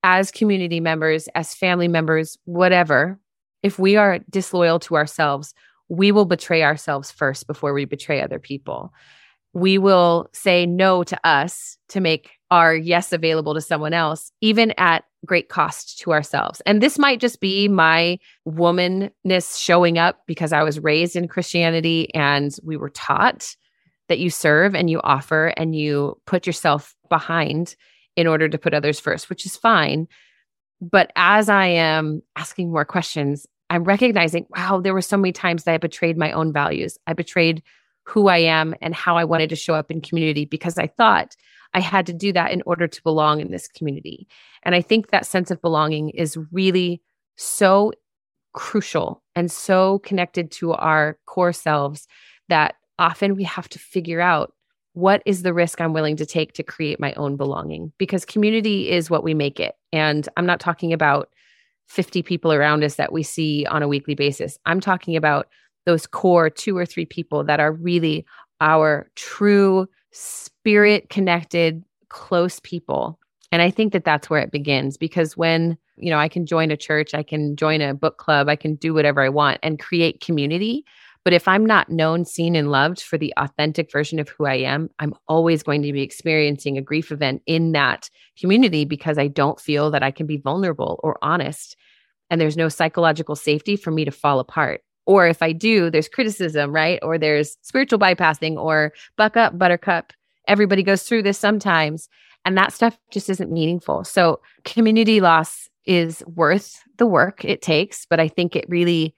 as 0.03 0.31
community 0.31 0.81
members, 0.81 1.29
as 1.35 1.55
family 1.55 1.88
members, 1.88 2.37
whatever, 2.45 3.18
if 3.62 3.79
we 3.79 3.97
are 3.97 4.18
disloyal 4.31 4.79
to 4.81 4.97
ourselves, 4.97 5.55
we 5.88 6.11
will 6.11 6.25
betray 6.25 6.62
ourselves 6.62 7.11
first 7.11 7.47
before 7.47 7.73
we 7.73 7.85
betray 7.85 8.21
other 8.21 8.38
people. 8.38 8.92
We 9.53 9.79
will 9.79 10.29
say 10.33 10.66
no 10.66 11.05
to 11.05 11.27
us 11.27 11.77
to 11.90 12.01
make 12.01 12.31
our 12.53 12.77
yes 12.77 13.15
available 13.15 13.55
to 13.55 13.62
someone 13.62 13.95
else, 13.95 14.31
even 14.43 14.75
at 14.77 15.05
great 15.25 15.49
cost 15.49 15.99
to 15.99 16.12
ourselves. 16.12 16.61
And 16.67 16.83
this 16.83 16.99
might 16.99 17.19
just 17.19 17.41
be 17.41 17.67
my 17.67 18.19
womanness 18.47 19.59
showing 19.59 19.97
up 19.97 20.21
because 20.27 20.53
I 20.53 20.62
was 20.62 20.79
raised 20.79 21.17
in 21.17 21.29
Christianity 21.29 22.15
and 22.15 22.55
we 22.62 22.77
were 22.77 22.91
taught 22.91 23.57
that 24.11 24.19
you 24.19 24.29
serve 24.29 24.75
and 24.75 24.91
you 24.91 25.01
offer 25.03 25.55
and 25.57 25.75
you 25.75 26.21
put 26.27 26.47
yourself 26.47 26.95
behind 27.09 27.75
in 28.17 28.27
order 28.27 28.51
to 28.51 28.59
put 28.59 28.75
others 28.75 29.01
first, 29.01 29.31
which 29.31 29.47
is 29.47 29.57
fine. 29.57 30.07
But 30.83 31.11
as 31.17 31.49
I 31.49 31.69
am 31.69 32.21
asking 32.37 32.71
more 32.71 32.85
questions, 32.85 33.47
I'm 33.71 33.85
recognizing, 33.85 34.45
wow, 34.55 34.83
there 34.83 34.93
were 34.93 35.01
so 35.01 35.17
many 35.17 35.33
times 35.33 35.65
that 35.65 35.73
I 35.73 35.79
betrayed 35.79 36.19
my 36.19 36.33
own 36.33 36.53
values. 36.53 36.99
I 37.07 37.15
betrayed 37.15 37.62
who 38.05 38.29
I 38.29 38.38
am 38.38 38.75
and 38.81 38.95
how 38.95 39.17
I 39.17 39.25
wanted 39.25 39.51
to 39.51 39.57
show 39.57 39.75
up 39.75 39.91
in 39.91 40.01
community 40.01 40.45
because 40.45 40.79
I 40.79 40.87
thought 40.87 41.37
I 41.75 41.81
had 41.81 42.07
to 42.07 42.12
do 42.12 42.33
that 42.33 42.51
in 42.51 42.62
order 42.67 42.87
to 42.87 43.03
belong 43.03 43.41
in 43.41 43.51
this 43.51 43.69
community. 43.69 44.29
And 44.62 44.75
I 44.75 44.83
think 44.83 45.11
that 45.11 45.27
sense 45.27 45.51
of 45.51 45.62
belonging 45.62 46.11
is 46.11 46.38
really 46.51 47.01
so 47.37 47.93
crucial 48.53 49.23
and 49.35 49.51
so 49.51 50.01
connected 50.01 50.51
to 50.53 50.73
our 50.73 51.19
core 51.27 51.53
selves 51.53 52.07
that 52.49 52.75
often 52.99 53.35
we 53.35 53.45
have 53.45 53.69
to 53.71 53.79
figure 53.79 54.21
out 54.21 54.53
what 54.95 55.23
is 55.25 55.43
the 55.43 55.55
risk 55.55 55.81
I'm 55.81 55.95
willing 55.95 56.17
to 56.17 56.27
take 56.27 56.53
to 56.55 56.62
create 56.62 57.01
my 57.01 57.15
own 57.15 57.37
belonging? 57.37 57.93
Because 57.97 58.27
community 58.27 58.91
is 58.91 59.09
what 59.09 59.25
we 59.25 59.33
make 59.33 59.59
it. 59.59 59.75
And 59.91 60.29
I'm 60.37 60.45
not 60.45 60.61
talking 60.61 60.93
about 60.93 61.31
50 61.88 62.23
people 62.23 62.53
around 62.53 62.85
us 62.85 62.97
that 62.97 63.12
we 63.12 63.23
see 63.23 63.65
on 63.67 63.83
a 63.83 63.88
weekly 63.88 64.15
basis. 64.15 64.59
I'm 64.67 64.81
talking 64.81 65.17
about 65.17 65.49
those 65.87 66.07
core 66.07 66.51
two 66.51 66.77
or 66.77 66.87
three 66.87 67.07
people 67.07 67.45
that 67.45 67.61
are 67.61 67.73
really 67.73 68.25
our 68.61 69.11
true 69.16 69.88
spirit 70.12 71.11
connected, 71.11 71.83
close 72.09 72.61
people. 72.61 73.18
And 73.51 73.61
I 73.61 73.71
think 73.71 73.92
that 73.92 74.05
that's 74.05 74.31
where 74.31 74.40
it 74.40 74.53
begins 74.53 74.97
because 74.97 75.37
when, 75.37 75.77
you 75.97 76.11
know, 76.11 76.18
I 76.18 76.29
can 76.29 76.47
join 76.47 76.71
a 76.71 76.77
church, 76.77 77.12
I 77.14 77.23
can 77.23 77.57
join 77.57 77.81
a 77.81 77.95
book 77.95 78.18
club, 78.18 78.49
I 78.49 78.57
can 78.57 78.77
do 78.77 78.95
whatever 78.95 79.21
I 79.23 79.29
want 79.29 79.59
and 79.62 79.79
create 79.79 80.21
community. 80.21 80.85
But 81.25 81.33
if 81.33 81.47
I'm 81.47 81.64
not 81.64 81.88
known, 81.88 82.25
seen, 82.25 82.57
and 82.57 82.71
loved 82.71 83.01
for 83.01 83.16
the 83.16 83.33
authentic 83.37 83.92
version 83.92 84.18
of 84.18 84.29
who 84.29 84.47
I 84.47 84.55
am, 84.55 84.90
I'm 84.99 85.14
always 85.29 85.62
going 85.62 85.83
to 85.83 85.92
be 85.92 86.03
experiencing 86.03 86.77
a 86.77 86.83
grief 86.83 87.12
event 87.12 87.42
in 87.47 87.73
that 87.73 88.11
community 88.38 88.85
because 88.85 89.18
I 89.18 89.29
don't 89.29 89.61
feel 89.61 89.90
that 89.92 90.03
I 90.03 90.11
can 90.11 90.27
be 90.27 90.38
vulnerable 90.38 90.99
or 91.03 91.18
honest. 91.23 91.77
And 92.29 92.40
there's 92.40 92.57
no 92.57 92.68
psychological 92.68 93.37
safety 93.37 93.77
for 93.77 93.90
me 93.90 94.05
to 94.05 94.11
fall 94.11 94.40
apart. 94.40 94.83
Or 95.07 95.27
if 95.27 95.43
I 95.43 95.53
do, 95.53 95.91
there's 95.91 96.09
criticism, 96.09 96.73
right? 96.73 96.99
Or 97.03 97.19
there's 97.19 97.57
spiritual 97.62 97.99
bypassing 97.99 98.57
or 98.57 98.93
buck 99.17 99.37
up, 99.37 99.59
buttercup. 99.59 100.12
Everybody 100.49 100.83
goes 100.83 101.03
through 101.03 101.23
this 101.23 101.38
sometimes. 101.38 102.09
And 102.45 102.57
that 102.59 102.73
stuff 102.73 102.99
just 103.11 103.31
isn't 103.31 103.53
meaningful. 103.53 104.05
So 104.05 104.41
community 104.65 105.21
loss 105.21 105.69
is 105.87 106.23
worth 106.27 106.83
the 106.99 107.07
work 107.07 107.45
it 107.45 107.62
takes. 107.62 108.07
But 108.07 108.21
I 108.21 108.29
think 108.29 108.57
it 108.57 108.65
really, 108.69 109.15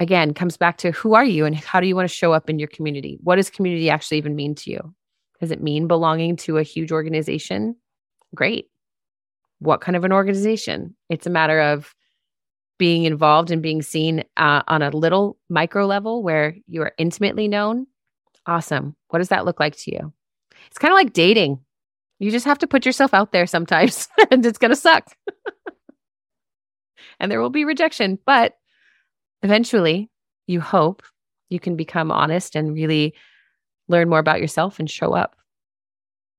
again, 0.00 0.34
comes 0.34 0.56
back 0.56 0.78
to 0.78 0.90
who 0.90 1.14
are 1.14 1.24
you 1.24 1.44
and 1.44 1.54
how 1.54 1.80
do 1.80 1.86
you 1.86 1.96
want 1.96 2.08
to 2.08 2.14
show 2.14 2.32
up 2.32 2.50
in 2.50 2.58
your 2.58 2.68
community? 2.68 3.18
What 3.22 3.36
does 3.36 3.50
community 3.50 3.88
actually 3.90 4.18
even 4.18 4.36
mean 4.36 4.54
to 4.56 4.70
you? 4.70 4.94
Does 5.40 5.50
it 5.50 5.62
mean 5.62 5.86
belonging 5.86 6.36
to 6.36 6.58
a 6.58 6.62
huge 6.62 6.92
organization? 6.92 7.76
Great. 8.34 8.66
What 9.58 9.80
kind 9.80 9.96
of 9.96 10.04
an 10.04 10.12
organization? 10.12 10.94
It's 11.08 11.26
a 11.26 11.30
matter 11.30 11.60
of 11.60 11.94
being 12.78 13.04
involved 13.04 13.50
and 13.50 13.62
being 13.62 13.82
seen 13.82 14.24
uh, 14.36 14.62
on 14.68 14.82
a 14.82 14.90
little 14.90 15.38
micro 15.48 15.86
level 15.86 16.22
where 16.22 16.56
you 16.66 16.82
are 16.82 16.92
intimately 16.98 17.48
known. 17.48 17.86
Awesome. 18.46 18.94
What 19.08 19.18
does 19.18 19.28
that 19.28 19.44
look 19.44 19.58
like 19.58 19.76
to 19.76 19.92
you? 19.92 20.12
It's 20.68 20.78
kind 20.78 20.92
of 20.92 20.96
like 20.96 21.12
dating. 21.12 21.60
You 22.18 22.30
just 22.30 22.46
have 22.46 22.58
to 22.58 22.66
put 22.66 22.86
yourself 22.86 23.12
out 23.12 23.32
there 23.32 23.46
sometimes 23.46 24.08
and 24.30 24.44
it's 24.44 24.58
going 24.58 24.70
to 24.70 24.76
suck. 24.76 25.14
and 27.20 27.30
there 27.30 27.40
will 27.40 27.50
be 27.50 27.64
rejection, 27.64 28.18
but 28.24 28.54
eventually 29.42 30.10
you 30.46 30.60
hope 30.60 31.02
you 31.48 31.60
can 31.60 31.76
become 31.76 32.10
honest 32.10 32.56
and 32.56 32.74
really 32.74 33.14
learn 33.88 34.08
more 34.08 34.18
about 34.18 34.40
yourself 34.40 34.78
and 34.78 34.90
show 34.90 35.12
up. 35.12 35.36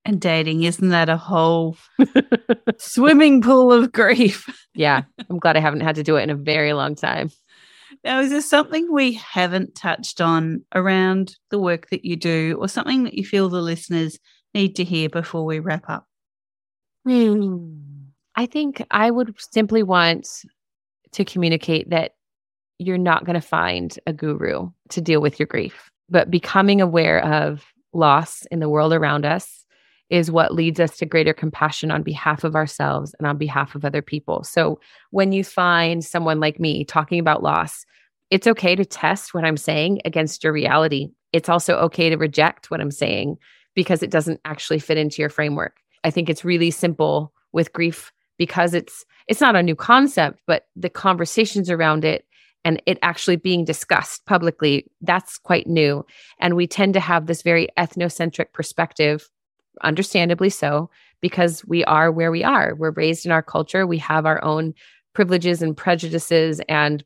And 0.07 0.21
dating, 0.21 0.63
isn't 0.63 0.87
that 0.87 1.09
a 1.09 1.17
whole 1.17 1.75
swimming 2.77 3.41
pool 3.41 3.73
of 3.73 3.91
grief? 3.91 4.47
yeah. 4.73 5.03
I'm 5.29 5.37
glad 5.37 5.57
I 5.57 5.59
haven't 5.59 5.81
had 5.81 5.95
to 5.95 6.03
do 6.03 6.15
it 6.15 6.23
in 6.23 6.29
a 6.29 6.35
very 6.35 6.71
long 6.71 6.95
time. 6.95 7.29
Now, 8.05 8.21
is 8.21 8.29
there 8.29 8.39
something 8.39 8.87
we 8.89 9.13
haven't 9.13 9.75
touched 9.75 10.21
on 10.21 10.63
around 10.73 11.35
the 11.51 11.59
work 11.59 11.89
that 11.89 12.05
you 12.05 12.15
do, 12.15 12.57
or 12.57 12.69
something 12.69 13.03
that 13.03 13.15
you 13.15 13.25
feel 13.25 13.49
the 13.49 13.61
listeners 13.61 14.17
need 14.53 14.77
to 14.77 14.85
hear 14.85 15.09
before 15.09 15.43
we 15.43 15.59
wrap 15.59 15.89
up? 15.89 16.05
Hmm. 17.05 17.73
I 18.37 18.45
think 18.45 18.81
I 18.89 19.11
would 19.11 19.35
simply 19.51 19.83
want 19.83 20.29
to 21.11 21.25
communicate 21.25 21.89
that 21.89 22.11
you're 22.79 22.97
not 22.97 23.25
going 23.25 23.39
to 23.39 23.45
find 23.45 23.97
a 24.07 24.13
guru 24.13 24.69
to 24.89 25.01
deal 25.01 25.19
with 25.19 25.37
your 25.37 25.47
grief, 25.47 25.89
but 26.09 26.31
becoming 26.31 26.79
aware 26.79 27.25
of 27.25 27.65
loss 27.91 28.45
in 28.51 28.59
the 28.59 28.69
world 28.69 28.93
around 28.93 29.25
us 29.25 29.65
is 30.09 30.31
what 30.31 30.53
leads 30.53 30.79
us 30.79 30.97
to 30.97 31.05
greater 31.05 31.33
compassion 31.33 31.91
on 31.91 32.03
behalf 32.03 32.43
of 32.43 32.55
ourselves 32.55 33.13
and 33.19 33.27
on 33.27 33.37
behalf 33.37 33.75
of 33.75 33.83
other 33.83 34.01
people. 34.01 34.43
So 34.43 34.79
when 35.11 35.31
you 35.31 35.43
find 35.43 36.03
someone 36.03 36.39
like 36.39 36.59
me 36.59 36.85
talking 36.85 37.19
about 37.19 37.43
loss, 37.43 37.85
it's 38.29 38.47
okay 38.47 38.75
to 38.75 38.85
test 38.85 39.33
what 39.33 39.45
I'm 39.45 39.57
saying 39.57 40.01
against 40.05 40.43
your 40.43 40.53
reality. 40.53 41.09
It's 41.33 41.49
also 41.49 41.77
okay 41.79 42.09
to 42.09 42.17
reject 42.17 42.71
what 42.71 42.81
I'm 42.81 42.91
saying 42.91 43.37
because 43.75 44.01
it 44.01 44.11
doesn't 44.11 44.41
actually 44.45 44.79
fit 44.79 44.97
into 44.97 45.21
your 45.21 45.29
framework. 45.29 45.77
I 46.03 46.09
think 46.09 46.29
it's 46.29 46.45
really 46.45 46.71
simple 46.71 47.33
with 47.51 47.73
grief 47.73 48.11
because 48.37 48.73
it's 48.73 49.05
it's 49.27 49.41
not 49.41 49.55
a 49.55 49.63
new 49.63 49.75
concept, 49.75 50.39
but 50.47 50.67
the 50.75 50.89
conversations 50.89 51.69
around 51.69 52.05
it 52.05 52.25
and 52.63 52.81
it 52.85 52.97
actually 53.01 53.35
being 53.35 53.65
discussed 53.65 54.25
publicly, 54.25 54.89
that's 55.01 55.37
quite 55.37 55.67
new. 55.67 56.05
And 56.39 56.55
we 56.55 56.67
tend 56.67 56.93
to 56.95 56.99
have 56.99 57.25
this 57.25 57.41
very 57.41 57.67
ethnocentric 57.77 58.51
perspective, 58.53 59.29
understandably 59.83 60.49
so, 60.49 60.89
because 61.21 61.65
we 61.65 61.83
are 61.85 62.11
where 62.11 62.31
we 62.31 62.43
are. 62.43 62.75
We're 62.75 62.91
raised 62.91 63.25
in 63.25 63.31
our 63.31 63.41
culture, 63.41 63.87
we 63.87 63.97
have 63.99 64.25
our 64.25 64.43
own 64.43 64.73
privileges 65.13 65.61
and 65.61 65.75
prejudices 65.75 66.61
and 66.69 67.03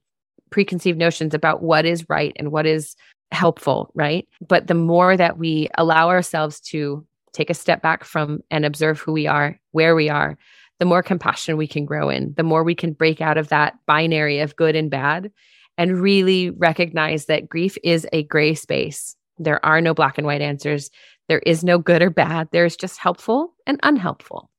preconceived 0.49 0.97
notions 0.97 1.33
about 1.33 1.63
what 1.63 1.85
is 1.85 2.09
right 2.09 2.33
and 2.37 2.51
what 2.51 2.65
is 2.65 2.95
helpful, 3.31 3.89
right? 3.95 4.27
But 4.45 4.67
the 4.67 4.73
more 4.73 5.15
that 5.15 5.37
we 5.37 5.69
allow 5.77 6.09
ourselves 6.09 6.59
to 6.61 7.05
take 7.31 7.49
a 7.49 7.53
step 7.53 7.81
back 7.81 8.03
from 8.03 8.41
and 8.51 8.65
observe 8.65 8.99
who 8.99 9.13
we 9.13 9.27
are, 9.27 9.57
where 9.71 9.95
we 9.95 10.09
are, 10.09 10.37
the 10.79 10.85
more 10.85 11.01
compassion 11.01 11.57
we 11.57 11.67
can 11.67 11.85
grow 11.85 12.09
in, 12.09 12.33
the 12.35 12.43
more 12.43 12.63
we 12.63 12.75
can 12.75 12.91
break 12.91 13.21
out 13.21 13.37
of 13.37 13.47
that 13.47 13.75
binary 13.85 14.39
of 14.39 14.55
good 14.55 14.75
and 14.75 14.89
bad 14.89 15.31
and 15.77 16.01
really 16.01 16.49
recognize 16.49 17.25
that 17.25 17.47
grief 17.47 17.77
is 17.83 18.05
a 18.11 18.23
gray 18.23 18.53
space. 18.53 19.15
There 19.37 19.63
are 19.65 19.79
no 19.79 19.93
black 19.93 20.17
and 20.17 20.27
white 20.27 20.41
answers. 20.41 20.89
There 21.31 21.39
is 21.45 21.63
no 21.63 21.77
good 21.77 22.01
or 22.01 22.09
bad. 22.09 22.49
There's 22.51 22.75
just 22.75 22.97
helpful 22.97 23.53
and 23.65 23.79
unhelpful. 23.83 24.49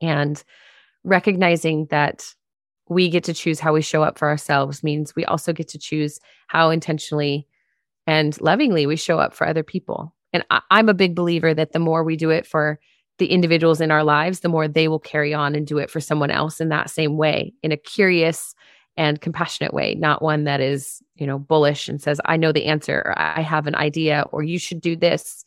And 0.00 0.40
recognizing 1.02 1.86
that 1.86 2.36
we 2.88 3.08
get 3.08 3.24
to 3.24 3.34
choose 3.34 3.58
how 3.58 3.72
we 3.72 3.82
show 3.82 4.04
up 4.04 4.16
for 4.16 4.28
ourselves 4.28 4.84
means 4.84 5.16
we 5.16 5.24
also 5.24 5.52
get 5.52 5.66
to 5.70 5.78
choose 5.78 6.20
how 6.46 6.70
intentionally 6.70 7.48
and 8.06 8.40
lovingly 8.40 8.86
we 8.86 8.94
show 8.94 9.18
up 9.18 9.34
for 9.34 9.44
other 9.44 9.64
people. 9.64 10.14
And 10.32 10.44
I, 10.50 10.60
am 10.70 10.88
a 10.88 10.94
big 10.94 11.16
believer 11.16 11.52
that 11.52 11.72
the 11.72 11.80
more 11.80 12.04
we 12.04 12.14
do 12.14 12.30
it 12.30 12.46
for 12.46 12.78
the 13.18 13.32
individuals 13.32 13.80
in 13.80 13.90
our 13.90 14.04
lives, 14.04 14.38
the 14.38 14.48
more 14.48 14.68
they 14.68 14.86
will 14.86 15.00
carry 15.00 15.34
on 15.34 15.56
and 15.56 15.66
do 15.66 15.78
it 15.78 15.90
for 15.90 15.98
someone 15.98 16.30
else 16.30 16.60
in 16.60 16.68
that 16.68 16.90
same 16.90 17.16
way, 17.16 17.54
in 17.64 17.72
a 17.72 17.76
curious 17.76 18.54
and 18.96 19.20
compassionate 19.20 19.74
way, 19.74 19.96
not 19.96 20.22
one 20.22 20.44
that 20.44 20.60
is, 20.60 21.02
you 21.16 21.26
know, 21.26 21.40
bullish 21.40 21.88
and 21.88 22.00
says, 22.00 22.20
I 22.24 22.36
know 22.36 22.52
the 22.52 22.66
answer, 22.66 23.02
or 23.04 23.18
I 23.18 23.40
have 23.40 23.66
an 23.66 23.74
idea, 23.74 24.26
or 24.30 24.44
you 24.44 24.60
should 24.60 24.80
do 24.80 24.94
this. 24.94 25.44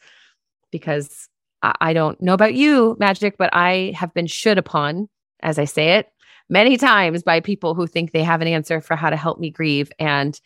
Because 0.71 1.27
I, 1.61 1.93
don't 1.93 2.19
know 2.21 2.33
about 2.33 2.55
you, 2.55 2.95
Magic, 2.99 3.37
but 3.37 3.49
I 3.53 3.93
have 3.95 4.13
been 4.13 4.27
should 4.27 4.57
upon, 4.57 5.09
as 5.43 5.59
I 5.59 5.65
say 5.65 5.93
it, 5.93 6.07
many 6.49 6.77
times 6.77 7.23
by 7.23 7.39
people 7.39 7.75
who 7.75 7.87
think 7.87 8.11
they 8.11 8.23
have 8.23 8.41
an 8.41 8.47
answer 8.47 8.81
for 8.81 8.95
how 8.95 9.09
to 9.09 9.15
help 9.15 9.39
me 9.39 9.51
grieve. 9.51 9.91
And 9.99 10.39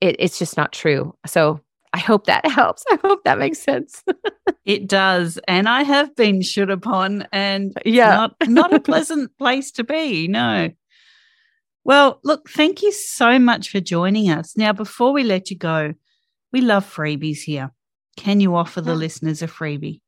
it, 0.00 0.16
it's 0.18 0.38
just 0.38 0.56
not 0.56 0.72
true. 0.72 1.14
So 1.26 1.60
I 1.92 1.98
hope 1.98 2.26
that 2.26 2.46
helps. 2.50 2.84
I 2.90 2.98
hope 3.02 3.24
that 3.24 3.38
makes 3.38 3.58
sense. 3.58 4.04
it 4.64 4.86
does. 4.86 5.38
And 5.48 5.68
I 5.68 5.82
have 5.82 6.14
been 6.14 6.42
should 6.42 6.70
upon 6.70 7.26
and 7.32 7.72
yeah, 7.84 8.14
not, 8.14 8.34
not 8.46 8.74
a 8.74 8.80
pleasant 8.80 9.36
place 9.38 9.70
to 9.72 9.84
be. 9.84 10.28
No. 10.28 10.70
Well, 11.84 12.20
look, 12.24 12.50
thank 12.50 12.82
you 12.82 12.92
so 12.92 13.38
much 13.38 13.70
for 13.70 13.80
joining 13.80 14.28
us. 14.28 14.56
Now, 14.56 14.72
before 14.72 15.12
we 15.12 15.22
let 15.22 15.50
you 15.50 15.56
go, 15.56 15.94
we 16.52 16.60
love 16.60 16.84
freebies 16.84 17.42
here. 17.42 17.72
Can 18.16 18.40
you 18.40 18.56
offer 18.56 18.80
the 18.80 18.94
listeners 18.94 19.42
a 19.42 19.46
freebie? 19.46 20.00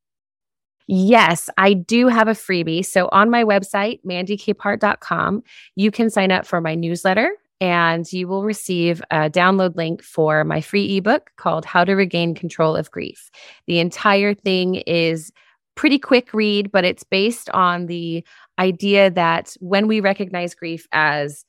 Yes, 0.87 1.51
I 1.59 1.75
do 1.75 2.09
have 2.09 2.29
a 2.29 2.33
freebie. 2.33 2.85
So 2.85 3.11
on 3.13 3.31
my 3.31 3.45
website, 3.45 4.01
mandycapehart.com, 4.07 5.43
you 5.77 5.91
can 5.91 6.09
sign 6.09 6.33
up 6.33 6.47
for 6.47 6.63
my 6.63 6.75
newsletter 6.75 7.31
and 7.61 8.11
you 8.11 8.27
will 8.27 8.45
receive 8.45 9.03
a 9.11 9.29
download 9.29 9.77
link 9.77 10.03
for 10.03 10.45
my 10.45 10.63
free 10.63 10.97
ebook 10.97 11.31
called 11.37 11.67
How 11.67 11.85
to 11.85 11.93
Regain 11.93 12.35
Control 12.35 12.75
of 12.75 12.91
Grief. 12.91 13.31
The 13.67 13.81
entire 13.81 14.33
thing 14.33 14.77
is 14.77 15.31
pretty 15.75 15.99
quick 15.99 16.33
read, 16.33 16.73
but 16.73 16.85
it's 16.85 17.05
based 17.05 17.51
on 17.51 17.87
the 17.87 18.25
idea 18.59 19.11
that 19.11 19.57
when 19.61 19.89
we 19.89 20.01
recognize 20.01 20.55
grief 20.55 20.89
as 20.93 21.45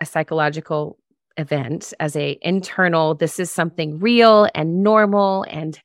a 0.00 0.06
psychological 0.06 0.98
event, 1.38 1.94
as 2.00 2.16
a 2.16 2.38
internal, 2.42 3.14
this 3.14 3.38
is 3.38 3.50
something 3.50 3.98
real 3.98 4.48
and 4.54 4.82
normal 4.82 5.46
and 5.48 5.80